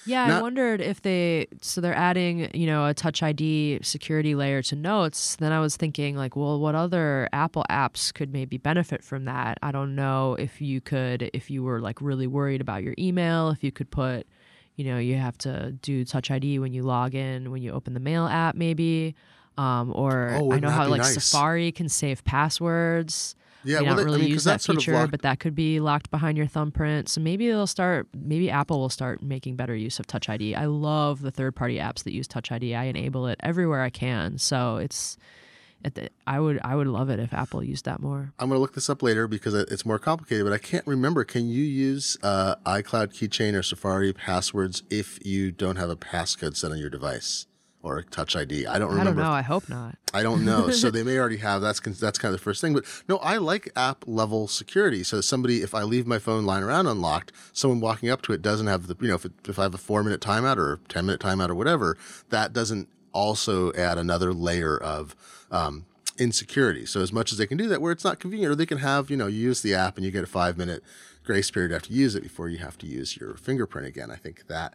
[0.06, 4.62] Yeah, I wondered if they so they're adding, you know, a Touch ID security layer
[4.64, 5.36] to Notes.
[5.36, 9.58] Then I was thinking like, well, what other Apple apps could maybe benefit from that?
[9.62, 13.50] I don't know if you could if you were like really worried about your email,
[13.50, 14.26] if you could put,
[14.76, 17.94] you know, you have to do Touch ID when you log in, when you open
[17.94, 19.16] the Mail app maybe.
[19.58, 21.14] Um, or Oh, I know how like nice?
[21.22, 23.36] Safari can save passwords.
[23.64, 25.22] Yeah, may well, not they- I really use that that's sort of feature, locked- but
[25.22, 27.10] that could be locked behind your thumbprint.
[27.10, 28.08] So maybe they'll start.
[28.14, 30.56] Maybe Apple will start making better use of Touch ID.
[30.56, 32.76] I love the third-party apps that use Touch ID.
[32.76, 34.38] I enable it everywhere I can.
[34.38, 35.18] So it's.
[35.86, 38.34] At the, I would I would love it if Apple used that more.
[38.38, 41.24] I'm going to look this up later because it's more complicated, but I can't remember.
[41.24, 46.58] Can you use uh, iCloud Keychain or Safari passwords if you don't have a passcode
[46.58, 47.46] set on your device
[47.82, 48.66] or a Touch ID?
[48.66, 49.02] I don't remember.
[49.02, 49.32] I don't know.
[49.32, 49.96] I hope not.
[50.14, 50.70] I don't know.
[50.70, 52.74] so they may already have that's that's kind of the first thing.
[52.74, 55.04] But no, I like app level security.
[55.04, 58.42] So somebody, if I leave my phone lying around unlocked, someone walking up to it
[58.42, 60.74] doesn't have the you know if, it, if I have a four minute timeout or
[60.74, 61.98] a ten minute timeout or whatever,
[62.30, 65.16] that doesn't also add another layer of
[65.52, 65.86] um,
[66.18, 66.86] insecurity.
[66.86, 68.80] So as much as they can do that, where it's not convenient, or they can
[68.80, 70.84] have you know you use the app and you get a five minute
[71.24, 74.10] grace period after you use it before you have to use your fingerprint again.
[74.10, 74.74] I think that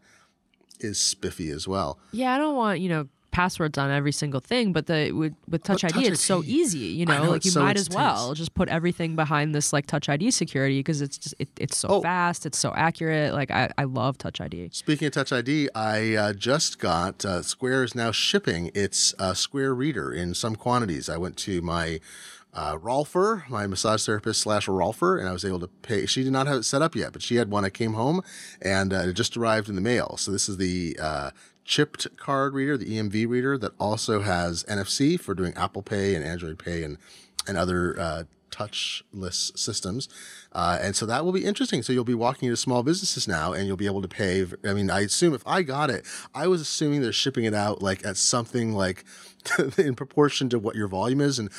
[0.81, 1.99] is spiffy as well.
[2.13, 5.65] Yeah, I don't want you know passwords on every single thing, but the with with
[5.65, 6.79] Touch But ID, Touch it's so easy.
[6.79, 9.87] You know, know, like you so might as well just put everything behind this like
[9.87, 12.01] Touch ID security because it's just it, it's so Oh.
[12.01, 13.35] fast, it's so accurate.
[13.35, 14.69] Like I, I love Touch ID.
[14.73, 19.35] Speaking of Touch ID, I uh, just got uh, Square is now shipping its uh,
[19.35, 21.09] Square Reader in some quantities.
[21.09, 21.99] I went to my
[22.55, 26.07] uh, Rolfer, my massage therapist slash Rolfer, and I was able to pay.
[26.07, 27.65] She did not have it set up yet, but she had one.
[27.65, 28.23] I came home
[28.63, 30.17] and uh, it just arrived in the mail.
[30.17, 31.31] So this is the uh,
[31.65, 36.25] chipped card reader, the EMV reader that also has NFC for doing Apple Pay and
[36.25, 36.99] Android Pay and
[37.47, 38.23] and other uh,
[38.55, 40.09] touchless systems.
[40.53, 41.83] Uh, and so that will be interesting.
[41.83, 44.47] So you'll be walking into small businesses now and you'll be able to pay.
[44.65, 47.83] I mean, I assume if I got it, I was assuming they're shipping it out
[47.83, 49.05] like at something like
[49.79, 51.39] in proportion to what your volume is.
[51.39, 51.51] And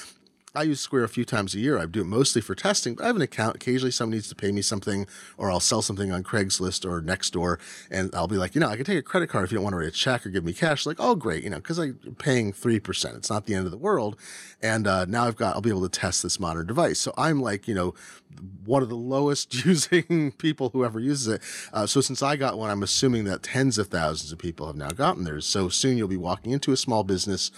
[0.55, 1.77] I use Square a few times a year.
[1.77, 3.55] I do it mostly for testing, but I have an account.
[3.55, 7.59] Occasionally, someone needs to pay me something, or I'll sell something on Craigslist or Nextdoor,
[7.91, 9.63] and I'll be like, you know, I can take a credit card if you don't
[9.63, 10.85] want to write a check or give me cash.
[10.85, 13.15] Like, oh, great, you know, because I'm paying three percent.
[13.17, 14.17] It's not the end of the world.
[14.61, 16.99] And uh, now I've got, I'll be able to test this modern device.
[16.99, 17.93] So I'm like, you know,
[18.65, 21.41] one of the lowest using people who ever uses it.
[21.73, 24.75] Uh, so since I got one, I'm assuming that tens of thousands of people have
[24.75, 25.45] now gotten theirs.
[25.45, 27.51] So soon you'll be walking into a small business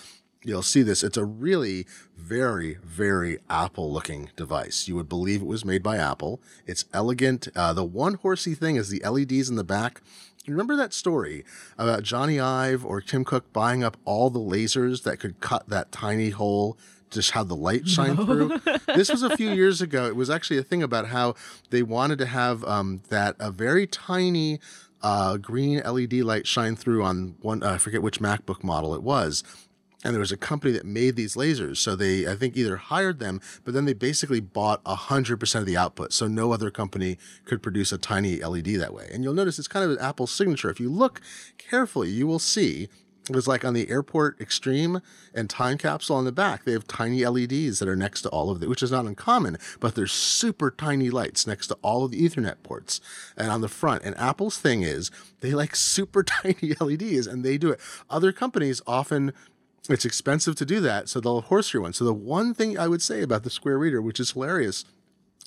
[0.44, 1.04] you'll see this.
[1.04, 1.86] It's a really
[2.16, 4.88] very, very Apple looking device.
[4.88, 6.42] You would believe it was made by Apple.
[6.66, 7.48] It's elegant.
[7.56, 10.02] Uh, the one horsey thing is the LEDs in the back.
[10.48, 11.44] Remember that story
[11.78, 15.92] about Jony Ive or Tim Cook buying up all the lasers that could cut that
[15.92, 16.78] tiny hole
[17.10, 18.26] just how the light shine no.
[18.26, 18.60] through.
[18.96, 20.06] this was a few years ago.
[20.08, 21.36] It was actually a thing about how
[21.70, 24.60] they wanted to have um, that a very tiny
[25.02, 27.64] uh, green LED light shine through on one.
[27.64, 29.44] Uh, I forget which MacBook model it was,
[30.04, 31.78] and there was a company that made these lasers.
[31.78, 35.78] So they, I think, either hired them, but then they basically bought 100% of the
[35.78, 36.14] output.
[36.14, 39.10] So no other company could produce a tiny LED that way.
[39.12, 40.70] And you'll notice it's kind of an Apple signature.
[40.70, 41.22] If you look
[41.58, 42.90] carefully, you will see
[43.30, 45.02] it was like on the Airport Extreme
[45.34, 46.64] and Time Capsule on the back.
[46.64, 49.58] They have tiny LEDs that are next to all of it, which is not uncommon,
[49.80, 53.02] but they're super tiny lights next to all of the Ethernet ports
[53.36, 54.04] and on the front.
[54.04, 57.80] And Apple's thing is they like super tiny LEDs and they do it.
[58.10, 59.34] Other companies often
[59.90, 61.94] it's expensive to do that, so they'll horseshoe one.
[61.94, 64.86] So the one thing I would say about the Square Reader, which is hilarious,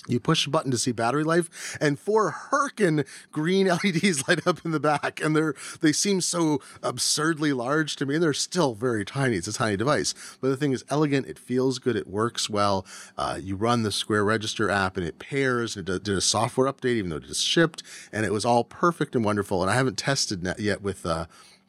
[0.07, 4.65] you push a button to see battery life, and four Herkin green LEDs light up
[4.65, 8.15] in the back, and they're they seem so absurdly large to me.
[8.15, 9.35] And they're still very tiny.
[9.35, 11.27] It's a tiny device, but the thing is elegant.
[11.27, 11.95] It feels good.
[11.95, 12.85] It works well.
[13.15, 15.77] Uh, you run the Square Register app, and it pairs.
[15.77, 19.15] It did a software update, even though it just shipped, and it was all perfect
[19.15, 19.61] and wonderful.
[19.61, 21.05] And I haven't tested that yet with.
[21.05, 21.27] Uh,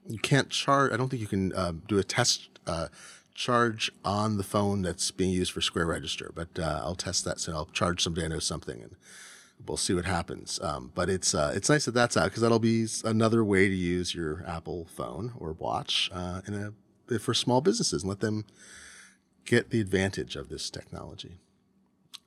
[0.09, 0.93] you can't charge.
[0.93, 2.89] I don't think you can uh, do a test uh,
[3.35, 6.31] charge on the phone that's being used for Square Register.
[6.35, 7.55] But uh, I'll test that soon.
[7.55, 8.97] I'll charge someday I know something, and
[9.67, 10.61] we'll see what happens.
[10.63, 13.75] Um, but it's uh, it's nice that that's out because that'll be another way to
[13.75, 16.73] use your Apple phone or watch uh, in a
[17.19, 18.47] for small businesses and let them
[19.45, 21.39] get the advantage of this technology.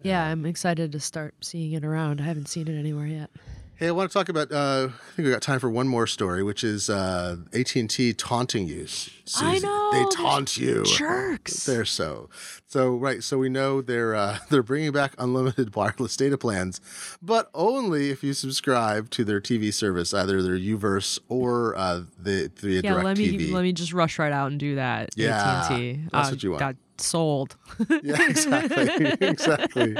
[0.04, 2.22] Yeah, I'm excited to start seeing it around.
[2.22, 3.32] I haven't seen it anywhere yet.
[3.78, 4.52] Hey, I want to talk about.
[4.52, 7.90] Uh, I think we got time for one more story, which is uh, AT and
[7.90, 8.86] T taunting you.
[9.26, 9.46] Susie.
[9.46, 10.84] I know they taunt you.
[10.84, 11.66] Jerks.
[11.66, 12.30] They're so
[12.68, 13.24] so right.
[13.24, 16.80] So we know they're uh, they're bringing back unlimited wireless data plans,
[17.22, 22.52] but only if you subscribe to their TV service, either their UVerse or uh, the
[22.62, 23.52] the yeah, Direct let me TV.
[23.52, 25.10] let me just rush right out and do that.
[25.16, 26.02] Yeah, AT&T.
[26.12, 26.60] That's uh, what you want.
[26.60, 27.56] Got sold.
[28.04, 29.98] yeah, exactly, exactly.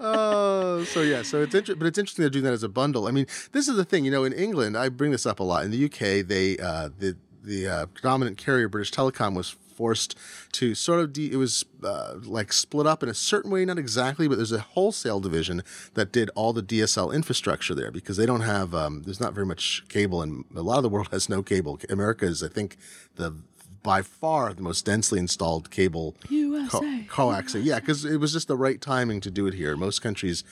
[0.00, 3.06] Uh, so yeah, so it's interesting, but it's interesting to do that as a bundle.
[3.06, 5.42] I mean, this is the thing, you know, in England, I bring this up a
[5.42, 5.64] lot.
[5.64, 7.16] In the UK, they uh, the
[7.48, 10.18] the uh, dominant carrier, British Telecom, was forced
[10.50, 13.78] to sort of de- it was uh, like split up in a certain way not
[13.78, 15.62] exactly but there's a wholesale division
[15.94, 19.46] that did all the dsl infrastructure there because they don't have um, there's not very
[19.46, 22.76] much cable and a lot of the world has no cable america is i think
[23.14, 23.32] the
[23.84, 27.04] by far the most densely installed cable USA.
[27.08, 27.54] Co- coax.
[27.54, 29.76] Yeah, because it was just the right timing to do it here.
[29.76, 30.42] Most countries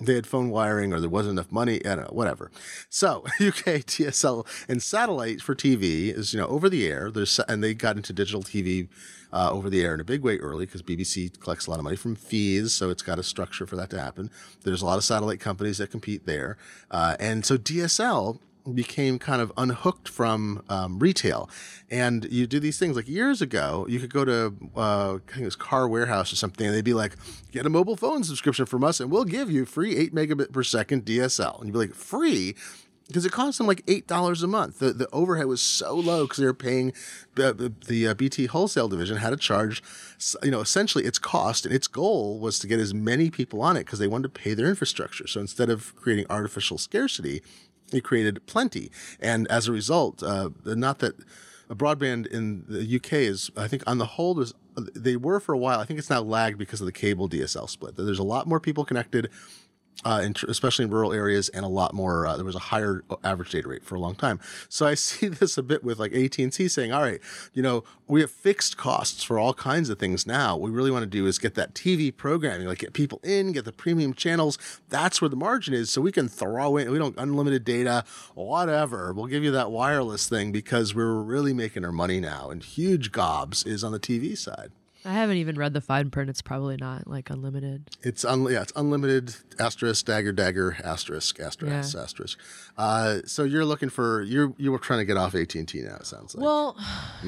[0.00, 1.84] they had phone wiring or there wasn't enough money.
[1.84, 2.50] I don't know, whatever.
[2.88, 7.10] So UK DSL and satellite for TV is you know over the air.
[7.10, 8.88] There's and they got into digital TV
[9.32, 11.84] uh, over the air in a big way early because BBC collects a lot of
[11.84, 14.30] money from fees, so it's got a structure for that to happen.
[14.64, 16.56] There's a lot of satellite companies that compete there,
[16.90, 18.40] uh, and so DSL
[18.74, 21.48] became kind of unhooked from um, retail.
[21.90, 25.42] And you do these things like years ago, you could go to, uh, I think
[25.42, 27.16] it was Car Warehouse or something, and they'd be like,
[27.52, 30.62] get a mobile phone subscription from us and we'll give you free 8 megabit per
[30.62, 31.58] second DSL.
[31.58, 32.54] And you'd be like, free?
[33.10, 34.78] Because it cost them like eight dollars a month.
[34.78, 36.92] The the overhead was so low because they were paying
[37.34, 39.82] the, the uh, BT wholesale division had to charge,
[40.44, 43.76] you know, essentially its cost and its goal was to get as many people on
[43.76, 45.26] it because they wanted to pay their infrastructure.
[45.26, 47.42] So instead of creating artificial scarcity,
[47.92, 48.90] it created plenty.
[49.20, 51.16] And as a result, uh, not that
[51.70, 54.54] broadband in the UK is, I think, on the whole, there's,
[54.94, 55.80] they were for a while.
[55.80, 57.96] I think it's now lagged because of the cable DSL split.
[57.96, 59.30] There's a lot more people connected
[60.04, 62.26] uh, in, especially in rural areas, and a lot more.
[62.26, 64.40] Uh, there was a higher average data rate for a long time.
[64.68, 67.20] So I see this a bit with like AT and T saying, "All right,
[67.52, 70.56] you know, we have fixed costs for all kinds of things now.
[70.56, 73.52] What we really want to do is get that TV programming, like get people in,
[73.52, 74.58] get the premium channels.
[74.88, 75.90] That's where the margin is.
[75.90, 79.12] So we can throw in, we don't unlimited data, whatever.
[79.12, 82.50] We'll give you that wireless thing because we're really making our money now.
[82.50, 84.72] And huge gobs is on the TV side."
[85.04, 86.28] I haven't even read the fine print.
[86.28, 87.88] It's probably not like unlimited.
[88.02, 92.02] It's un- yeah, it's unlimited asterisk dagger dagger asterisk asterisk Yeah.
[92.02, 92.38] asterisk.
[92.76, 95.80] Uh, so you're looking for you're you were trying to get off AT and T
[95.80, 95.96] now.
[95.96, 96.44] It sounds like.
[96.44, 96.76] Well,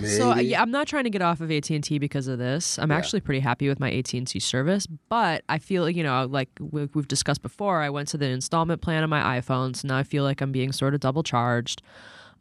[0.04, 2.78] so yeah, I'm not trying to get off of AT and T because of this.
[2.78, 6.26] I'm actually pretty happy with my AT and T service, but I feel you know
[6.30, 7.80] like we've discussed before.
[7.80, 10.52] I went to the installment plan on my iPhone, so now I feel like I'm
[10.52, 11.82] being sort of double charged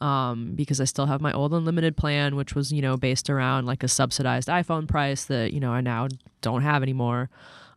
[0.02, 3.66] um, because I still have my old unlimited plan, which was you know based around
[3.66, 6.08] like a subsidized iPhone price that you know I now
[6.42, 7.30] don't have anymore.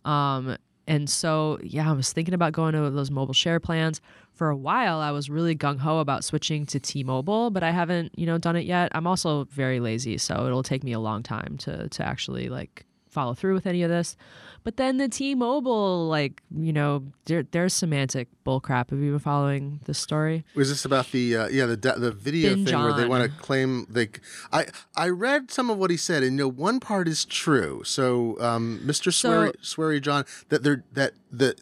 [0.04, 0.56] Um,
[0.86, 4.00] and so yeah, I was thinking about going to those mobile share plans.
[4.32, 8.18] For a while, I was really gung ho about switching to T-Mobile, but I haven't
[8.18, 8.90] you know done it yet.
[8.92, 12.86] I'm also very lazy, so it'll take me a long time to to actually like
[13.14, 14.16] follow through with any of this.
[14.64, 18.90] But then the T-Mobile, like you know, there, there's semantic bullcrap.
[18.90, 20.44] Have you been following this story?
[20.54, 23.86] Was this about the uh, yeah the the video thing where they want to claim
[23.90, 24.08] they?
[24.52, 27.82] I I read some of what he said, and you know one part is true.
[27.84, 29.12] So, um, Mr.
[29.12, 31.54] So- Sweary, Sweary John, that they're that the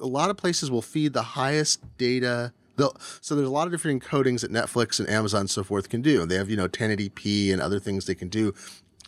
[0.00, 2.52] a lot of places will feed the highest data.
[2.76, 5.88] They'll, so there's a lot of different encodings that Netflix and Amazon and so forth
[5.88, 6.24] can do.
[6.24, 8.54] They have you know 1080p and other things they can do.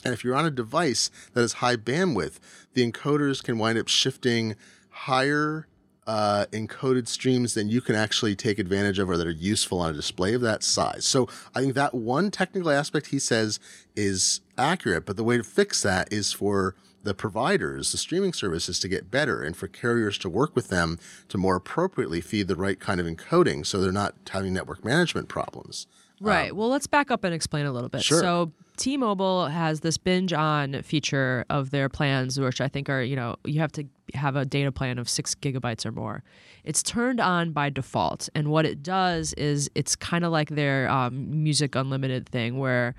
[0.04, 2.38] And if you're on a device that is high bandwidth,
[2.74, 4.56] the encoders can wind up shifting
[4.90, 5.66] higher
[6.06, 9.90] uh, encoded streams than you can actually take advantage of or that are useful on
[9.90, 11.06] a display of that size.
[11.06, 13.60] So I think that one technical aspect he says
[13.94, 18.78] is accurate, but the way to fix that is for the providers, the streaming services
[18.80, 20.98] to get better and for carriers to work with them
[21.28, 25.28] to more appropriately feed the right kind of encoding so they're not having network management
[25.28, 25.86] problems.
[26.20, 26.54] Right.
[26.54, 28.02] well, let's back up and explain a little bit.
[28.02, 28.20] Sure.
[28.20, 33.14] So, T-Mobile has this binge on feature of their plans, which I think are, you
[33.14, 36.22] know, you have to have a data plan of six gigabytes or more.
[36.64, 38.30] It's turned on by default.
[38.34, 42.94] And what it does is it's kind of like their um, music unlimited thing where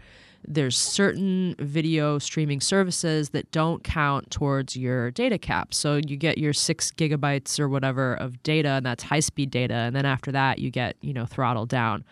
[0.48, 5.74] there's certain video streaming services that don't count towards your data cap.
[5.74, 9.74] So you get your six gigabytes or whatever of data, and that's high speed data.
[9.74, 12.04] And then after that, you get, you know, throttled down.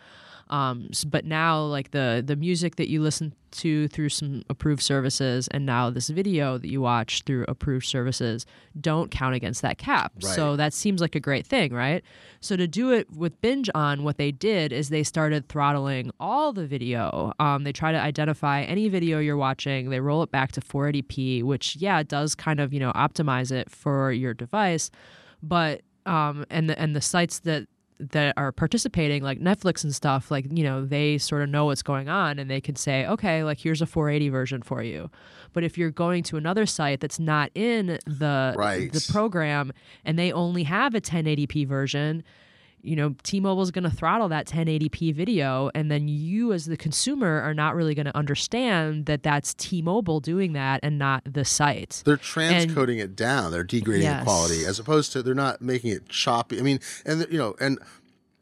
[0.49, 5.47] Um, but now, like the the music that you listen to through some approved services,
[5.49, 8.45] and now this video that you watch through approved services,
[8.79, 10.13] don't count against that cap.
[10.19, 12.03] So that seems like a great thing, right?
[12.41, 16.53] So to do it with binge on, what they did is they started throttling all
[16.53, 17.33] the video.
[17.39, 19.89] Um, they try to identify any video you're watching.
[19.89, 23.51] They roll it back to 480p, which yeah, it does kind of you know optimize
[23.51, 24.89] it for your device,
[25.43, 27.67] but um, and the and the sites that
[27.99, 31.83] that are participating like Netflix and stuff like you know they sort of know what's
[31.83, 35.09] going on and they can say okay like here's a 480 version for you
[35.51, 38.91] but if you're going to another site that's not in the Right.
[38.91, 39.73] the program
[40.05, 42.23] and they only have a 1080p version
[42.81, 47.41] you know T-Mobile's going to throttle that 1080p video and then you as the consumer
[47.41, 52.01] are not really going to understand that that's T-Mobile doing that and not the site
[52.05, 53.51] They're transcoding it down.
[53.51, 54.21] They're degrading Yes.
[54.21, 56.59] the quality as opposed to they're not making it choppy.
[56.59, 57.79] I mean, and you know, and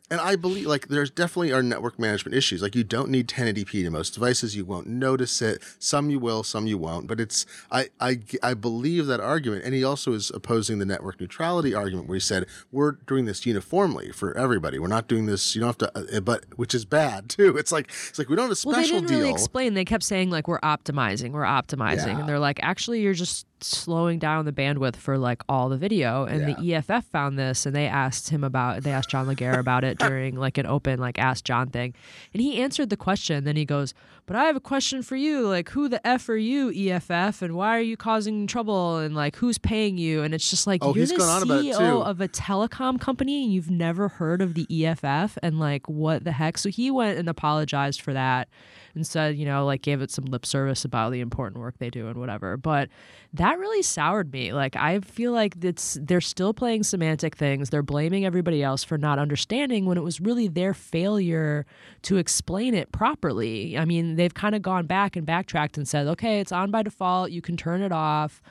[0.10, 2.62] and I believe like there's definitely are network management issues.
[2.62, 4.56] Like you don't need 1080p to most devices.
[4.56, 5.62] You won't notice it.
[5.80, 7.08] Some you will, some you won't.
[7.08, 9.66] But it's I I I believe that argument.
[9.66, 13.46] And he also is opposing the network neutrality argument where he said we're doing this
[13.46, 14.78] uniformly for everybody.
[14.80, 15.56] We're not doing this.
[15.56, 16.18] You don't have to.
[16.18, 17.58] Uh, but which is bad too.
[17.58, 19.20] It's like it's like we don't have a Well, they special didn't deal.
[19.20, 19.74] really explain.
[19.74, 22.20] They kept saying like we're optimizing, we're optimizing, Yeah.
[22.20, 26.26] and they're like actually you're just slowing down the bandwidth for like all the video.
[26.26, 28.84] And the EFF found this, and they asked him about.
[28.84, 31.94] They asked John Legere about it during like an open like ask John thing,
[32.34, 33.44] and he answered the question.
[33.44, 33.94] Then he goes,
[34.28, 35.48] "But I have a question for you.
[35.48, 38.98] Like who the f are you, EFF, and why are you causing trouble?
[38.98, 40.22] And like who's paying you?
[40.22, 42.28] And it's just like Oh, you're he's the gone on about it, CEO of a
[42.28, 46.58] telecom company, and you've never heard of the EFF, and like what the heck?
[46.60, 48.50] So he went and apologized for that
[48.98, 51.90] and said, you know, like gave it some lip service about the important work they
[51.90, 52.58] do and whatever.
[52.58, 52.90] But
[53.34, 54.52] that really soured me.
[54.52, 57.70] Like I feel like it's they're still playing semantic things.
[57.70, 61.66] They're blaming everybody else for not understanding when it was really their failure
[62.04, 63.78] to explain it properly.
[63.78, 66.84] I mean, they've kind of gone back and backtracked and said, okay, it's on by
[66.84, 67.32] default.
[67.32, 68.42] You can turn it off.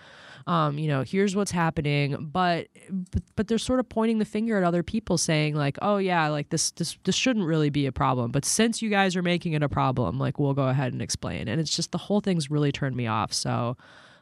[0.46, 4.56] Um, you know, here's what's happening, but, but but they're sort of pointing the finger
[4.56, 7.90] at other people, saying like, oh yeah, like this this this shouldn't really be a
[7.90, 11.02] problem, but since you guys are making it a problem, like we'll go ahead and
[11.02, 11.48] explain.
[11.48, 13.32] And it's just the whole thing's really turned me off.
[13.32, 13.76] So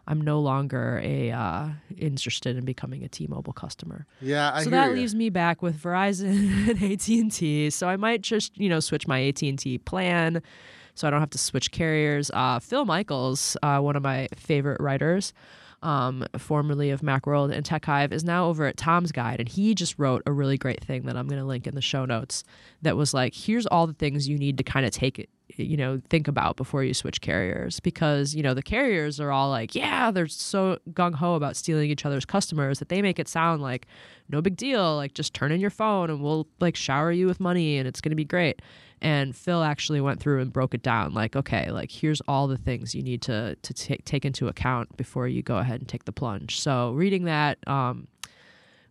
[0.07, 4.07] I'm no longer a uh, interested in becoming a T-Mobile customer.
[4.20, 4.95] yeah, I so that ya.
[4.95, 7.70] leaves me back with Verizon and AT and T.
[7.70, 10.42] So I might just you know switch my AT and T plan,
[10.95, 12.30] so I don't have to switch carriers.
[12.32, 15.32] Uh, Phil Michaels, uh, one of my favorite writers,
[15.82, 19.99] um, formerly of Macworld and TechHive, is now over at Tom's Guide, and he just
[19.99, 22.42] wrote a really great thing that I'm going to link in the show notes.
[22.82, 26.00] That was like, here's all the things you need to kind of take you know
[26.09, 30.11] think about before you switch carriers because you know the carriers are all like yeah
[30.11, 33.86] they're so gung-ho about stealing each other's customers that they make it sound like
[34.28, 37.40] no big deal like just turn in your phone and we'll like shower you with
[37.40, 38.61] money and it's going to be great.
[39.00, 42.57] And Phil actually went through and broke it down like okay like here's all the
[42.57, 46.05] things you need to to take take into account before you go ahead and take
[46.05, 46.59] the plunge.
[46.59, 48.09] So reading that um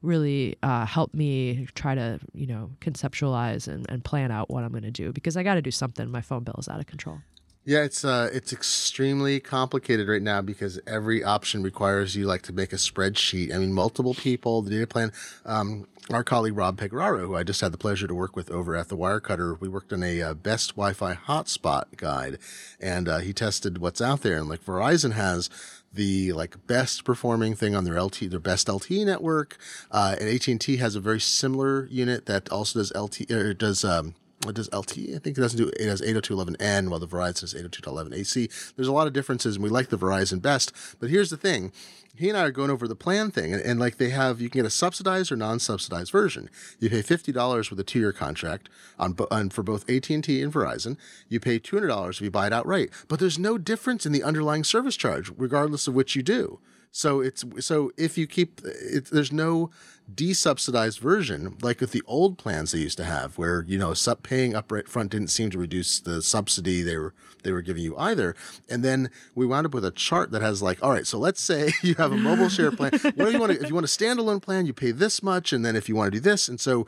[0.03, 4.71] really uh, helped me try to you know conceptualize and, and plan out what i'm
[4.71, 6.85] going to do because i got to do something my phone bill is out of
[6.85, 7.19] control
[7.65, 12.53] Yeah, it's uh, it's extremely complicated right now because every option requires you like to
[12.53, 13.55] make a spreadsheet.
[13.55, 15.13] I mean, multiple people, the data plan.
[15.45, 18.75] Um, our colleague Rob Pegoraro, who I just had the pleasure to work with over
[18.75, 22.37] at the Wirecutter, we worked on a uh, best Wi-Fi hotspot guide,
[22.81, 24.39] and uh, he tested what's out there.
[24.39, 25.49] And like Verizon has
[25.93, 29.57] the like best performing thing on their LT, their best LTE network,
[29.91, 33.53] uh, and AT and T has a very similar unit that also does LT or
[33.53, 33.83] does.
[33.83, 34.15] Um,
[34.45, 35.15] it does LTE.
[35.15, 38.73] I think it doesn't do it has 802.11n while the Verizon has 802.11ac.
[38.75, 40.73] There's a lot of differences and we like the Verizon best.
[40.99, 41.71] But here's the thing.
[42.15, 44.49] He and I are going over the plan thing and, and like they have you
[44.49, 46.49] can get a subsidized or non-subsidized version.
[46.79, 50.97] You pay $50 with a 2-year contract on, on for both AT&T and Verizon.
[51.27, 52.91] You pay $200 if you buy it outright.
[53.07, 56.59] But there's no difference in the underlying service charge regardless of which you do.
[56.95, 59.71] So it's so if you keep it, there's no
[60.13, 64.23] desubsidized version like with the old plans they used to have, where you know sub
[64.23, 67.83] paying up right front didn't seem to reduce the subsidy they were they were giving
[67.83, 68.35] you either.
[68.69, 71.41] And then we wound up with a chart that has like, all right, so let's
[71.41, 72.91] say you have a mobile share plan.
[72.91, 73.61] What do you want to?
[73.61, 76.11] If you want a standalone plan, you pay this much, and then if you want
[76.11, 76.87] to do this, and so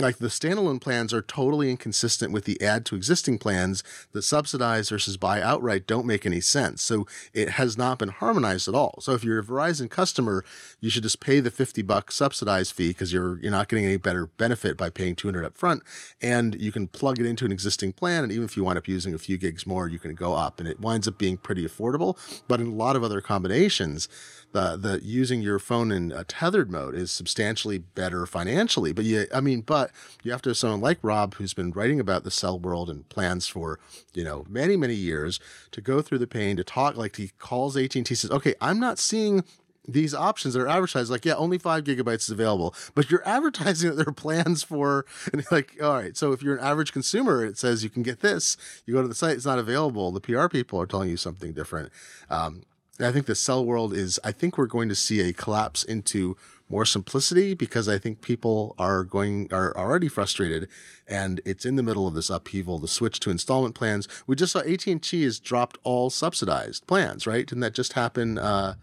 [0.00, 3.82] like the standalone plans are totally inconsistent with the add to existing plans.
[4.12, 6.82] The subsidized versus buy outright don't make any sense.
[6.82, 8.98] So it has not been harmonized at all.
[9.00, 10.44] So if you're a Verizon customer,
[10.80, 13.96] you should just pay the 50 bucks subsidized fee because you're, you're not getting any
[13.96, 15.82] better benefit by paying 200 up front.
[16.22, 18.22] And you can plug it into an existing plan.
[18.22, 20.60] And even if you wind up using a few gigs more, you can go up
[20.60, 22.16] and it winds up being pretty affordable.
[22.46, 24.08] But in a lot of other combinations,
[24.52, 28.92] the, the using your phone in a tethered mode is substantially better financially.
[28.92, 29.87] But yeah, I mean, but
[30.22, 33.08] you have to have someone like Rob who's been writing about the cell world and
[33.08, 33.78] plans for,
[34.14, 35.40] you know, many, many years
[35.72, 38.98] to go through the pain to talk like he calls AT&T says, okay, I'm not
[38.98, 39.44] seeing
[39.86, 41.10] these options that are advertised.
[41.10, 45.06] Like yeah only five gigabytes is available but you're advertising that there are plans for
[45.32, 48.20] and like all right so if you're an average consumer it says you can get
[48.20, 48.56] this.
[48.84, 50.12] You go to the site it's not available.
[50.12, 51.90] The pr people are telling you something different.
[52.28, 52.64] Um,
[53.00, 56.36] I think the cell world is, I think we're going to see a collapse into
[56.68, 60.68] more simplicity because I think people are going, are already frustrated
[61.06, 64.06] and it's in the middle of this upheaval, the switch to installment plans.
[64.26, 67.46] We just saw AT&T has dropped all subsidized plans, right?
[67.46, 68.74] Didn't that just happen, uh,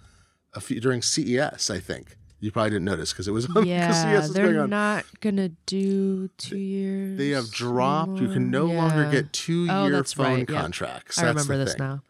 [0.53, 2.15] a few during CES, I think.
[2.39, 4.69] You probably didn't notice because it was yeah CES was they're on.
[4.69, 8.19] not gonna do two years They have dropped.
[8.19, 8.87] You can no anymore.
[8.89, 10.61] longer get two year that's phone right, yeah.
[10.61, 11.17] contracts.
[11.17, 12.01] i remember this now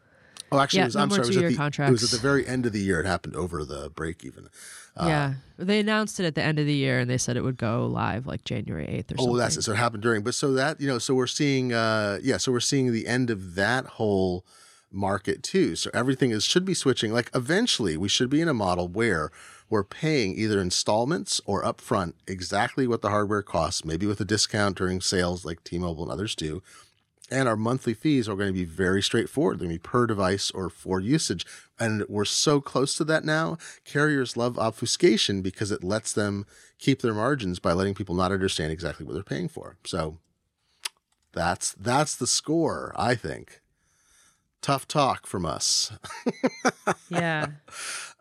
[0.55, 1.21] Oh, actually, Yeah, it was, no I'm sorry.
[1.21, 2.99] It was, at the, it was at the very end of the year.
[2.99, 4.49] It happened over the break even.
[4.97, 7.41] Uh, yeah they announced it at the end of the year and they said it
[7.41, 9.15] would go live like january 8th or something.
[9.17, 9.61] Oh, something that's it.
[9.63, 12.51] So it happened during, but so that you know, so we're seeing, uh, yeah, so
[12.51, 14.45] we're seeing the end of that whole
[14.91, 15.75] market too.
[15.75, 17.11] So everything is should be switching.
[17.11, 19.31] Like eventually, we should be in a model where
[19.69, 24.77] we're paying either installments or upfront exactly what the hardware costs, maybe with a discount
[24.77, 26.61] during sales like T-Mobile and others do.
[27.31, 29.57] And our monthly fees are going to be very straightforward.
[29.57, 31.45] They're going to be per device or for usage.
[31.79, 33.57] And we're so close to that now.
[33.83, 36.45] Carriers love obfuscation because it lets them
[36.77, 39.77] keep their margins by letting people not understand exactly what they're paying for.
[39.85, 40.19] So
[41.33, 43.61] that's that's the score, I think.
[44.61, 45.91] Tough talk from us.
[47.09, 47.47] yeah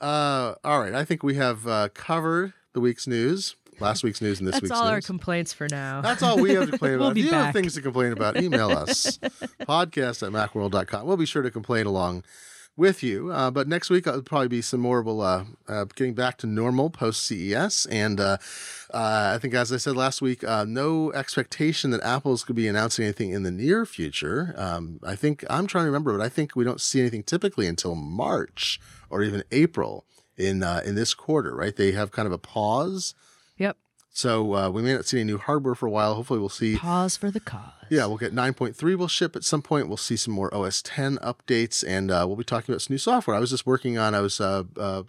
[0.00, 4.38] Uh, all right, I think we have uh, covered the week's news, last week's news,
[4.38, 6.92] and this that's week's all our complaints for now That's all we have to complain
[6.98, 7.18] We'll about.
[7.18, 9.18] if you have things to complain about, email us.
[9.62, 11.06] podcast at macworld.com.
[11.06, 12.24] We'll be sure to complain along
[12.76, 13.30] with you.
[13.30, 15.00] Uh, but next week, it'll probably be some more.
[15.02, 17.86] We'll uh, uh, getting back to normal post CES.
[17.86, 18.38] And uh,
[18.92, 22.62] uh, I think, as I said last week, uh, no expectation that Apple's going to
[22.62, 24.54] be announcing anything in the near future.
[24.56, 27.66] Um, I think, I'm trying to remember, but I think we don't see anything typically
[27.68, 30.04] until March or even April
[30.36, 31.76] in uh, in this quarter, right?
[31.76, 33.14] They have kind of a pause.
[34.14, 36.14] So uh, we may not see any new hardware for a while.
[36.14, 36.76] Hopefully, we'll see.
[36.76, 39.88] pause for the cause Yeah, we'll get 9.3 will ship at some point.
[39.88, 42.98] We'll see some more OS X updates, and uh, we'll be talking about some new
[42.98, 43.36] software.
[43.36, 45.02] I was just working on, I was uh, uh,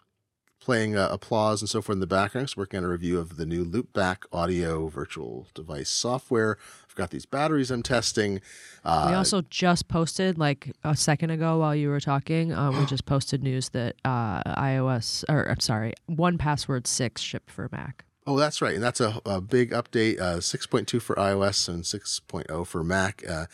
[0.59, 2.45] playing uh, Applause and so forth in the background.
[2.45, 6.57] I was working on a review of the new Loopback audio virtual device software.
[6.89, 8.41] I've got these batteries I'm testing.
[8.83, 12.51] Uh, we also just posted like a second ago while you were talking.
[12.53, 17.69] Um, we just posted news that uh, iOS or I'm sorry, 1Password six shipped for
[17.71, 18.05] Mac.
[18.27, 18.73] Oh, that's right.
[18.73, 23.23] And that's a, a big update uh, 6.2 for iOS and 6.0 for Mac.
[23.29, 23.45] Uh,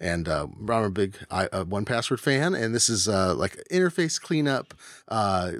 [0.00, 4.74] and uh, I'm a big uh, 1Password fan, and this is uh, like interface cleanup.
[5.08, 5.52] Uh,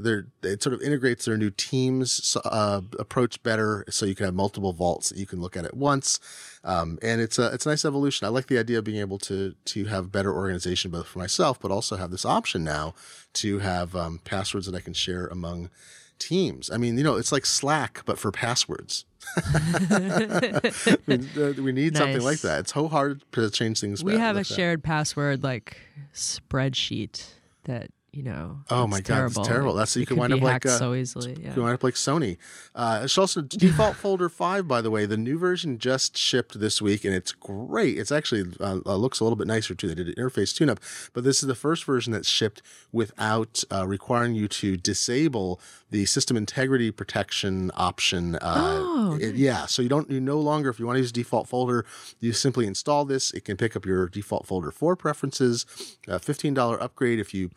[0.42, 4.72] it sort of integrates their new Teams uh, approach better, so you can have multiple
[4.72, 6.20] vaults that you can look at at once.
[6.62, 8.26] Um, and it's a it's a nice evolution.
[8.26, 11.58] I like the idea of being able to to have better organization both for myself,
[11.58, 12.94] but also have this option now
[13.34, 15.70] to have um, passwords that I can share among
[16.18, 16.70] teams.
[16.70, 19.04] I mean, you know, it's like Slack, but for passwords.
[19.36, 22.02] we, uh, we, need nice.
[22.02, 22.60] something like that.
[22.60, 24.02] It's so hard to change things.
[24.02, 25.76] We have a shared password like
[26.14, 27.26] spreadsheet
[27.64, 28.58] that you know.
[28.68, 29.74] Oh my god, it's terrible.
[29.74, 31.36] That's you can wind up like uh, so easily.
[31.40, 31.50] Yeah.
[31.50, 32.36] You can wind up like Sony.
[32.74, 35.06] Uh, it's also default folder five, by the way.
[35.06, 37.96] The new version just shipped this week, and it's great.
[37.96, 39.86] It's actually uh, uh looks a little bit nicer too.
[39.86, 40.80] They did an interface tune-up,
[41.12, 42.60] but this is the first version that's shipped
[42.90, 45.60] without uh, requiring you to disable
[45.90, 48.34] the system integrity protection option.
[48.36, 49.66] Uh, oh, it, yeah.
[49.66, 51.86] So you don't you no longer if you want to use default folder,
[52.18, 53.30] you simply install this.
[53.30, 55.64] It can pick up your default folder for preferences.
[56.08, 57.48] A fifteen dollar upgrade if you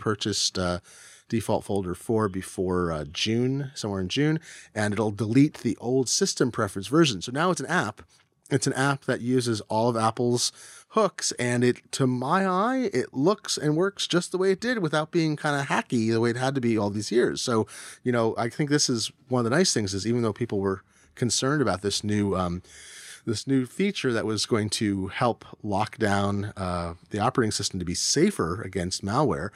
[0.57, 0.79] Uh,
[1.29, 4.37] default folder for before uh, June, somewhere in June,
[4.75, 7.21] and it'll delete the old system preference version.
[7.21, 8.01] So now it's an app.
[8.49, 10.51] It's an app that uses all of Apple's
[10.89, 14.79] hooks and it to my eye it looks and works just the way it did
[14.79, 17.65] without being kind of hacky the way it had to be all these years so
[18.03, 20.59] you know i think this is one of the nice things is even though people
[20.59, 20.83] were
[21.15, 22.61] concerned about this new um,
[23.25, 27.85] this new feature that was going to help lock down uh, the operating system to
[27.85, 29.49] be safer against malware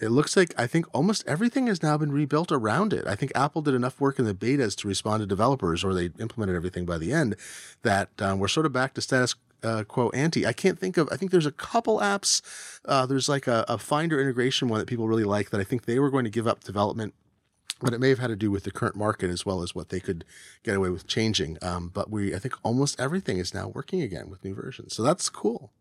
[0.00, 3.06] it looks like I think almost everything has now been rebuilt around it.
[3.06, 6.10] I think Apple did enough work in the betas to respond to developers, or they
[6.18, 7.36] implemented everything by the end,
[7.82, 10.46] that um, we're sort of back to status uh, quo ante.
[10.46, 11.08] I can't think of.
[11.12, 12.42] I think there's a couple apps.
[12.84, 15.84] Uh, there's like a, a, Finder integration one that people really like that I think
[15.84, 17.14] they were going to give up development,
[17.80, 19.88] but it may have had to do with the current market as well as what
[19.88, 20.24] they could
[20.64, 21.56] get away with changing.
[21.62, 25.02] Um, but we, I think, almost everything is now working again with new versions, so
[25.02, 25.72] that's cool.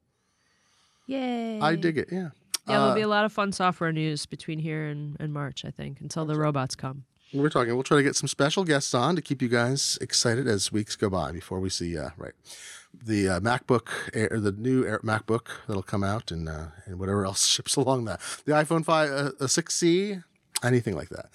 [1.08, 1.60] Yay!
[1.60, 2.10] I dig it.
[2.12, 2.30] Yeah.
[2.68, 5.72] Yeah, there'll be a lot of fun software news between here and, and March, I
[5.72, 7.04] think, until the robots come.
[7.34, 7.74] We're talking.
[7.74, 10.96] We'll try to get some special guests on to keep you guys excited as weeks
[10.96, 11.98] go by before we see.
[11.98, 12.34] Uh, right,
[12.94, 17.26] the uh, MacBook Air, the new Air, MacBook that'll come out, and uh, and whatever
[17.26, 18.20] else ships along that.
[18.46, 20.20] The iPhone five, uh, a six C,
[20.64, 21.30] anything like that.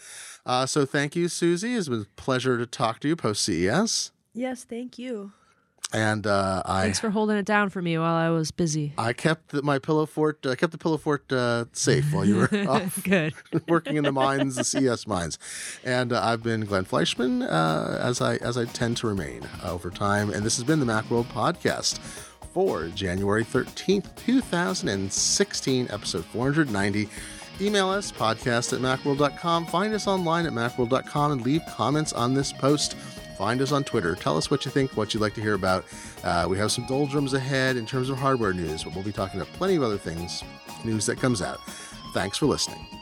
[0.47, 1.75] Uh, so thank you, Susie.
[1.75, 4.13] It's been a pleasure to talk to you post CES.
[4.35, 5.33] Yes, thank you.
[5.93, 8.93] And uh, I thanks for holding it down for me while I was busy.
[8.99, 10.41] I kept the, my pillow fort.
[10.45, 13.33] I uh, kept the pillow fort uh, safe while you were off good
[13.69, 15.39] working in the mines, the CES mines.
[15.85, 19.89] And uh, I've been Glenn Fleishman, uh, as I as I tend to remain over
[19.89, 20.31] time.
[20.31, 21.99] And this has been the Macworld podcast
[22.53, 27.09] for January thirteenth, two thousand and sixteen, episode four hundred ninety.
[27.61, 29.67] Email us podcast at macworld.com.
[29.67, 32.95] Find us online at macworld.com and leave comments on this post.
[33.39, 34.17] Find us on Twitter.
[34.17, 35.85] Tell us what you think, what you'd like to hear about.
[36.25, 39.41] Uh, we have some doldrums ahead in terms of hardware news, but we'll be talking
[39.41, 40.43] about plenty of other things,
[40.85, 41.61] news that comes out.
[42.13, 42.98] Thanks for listening.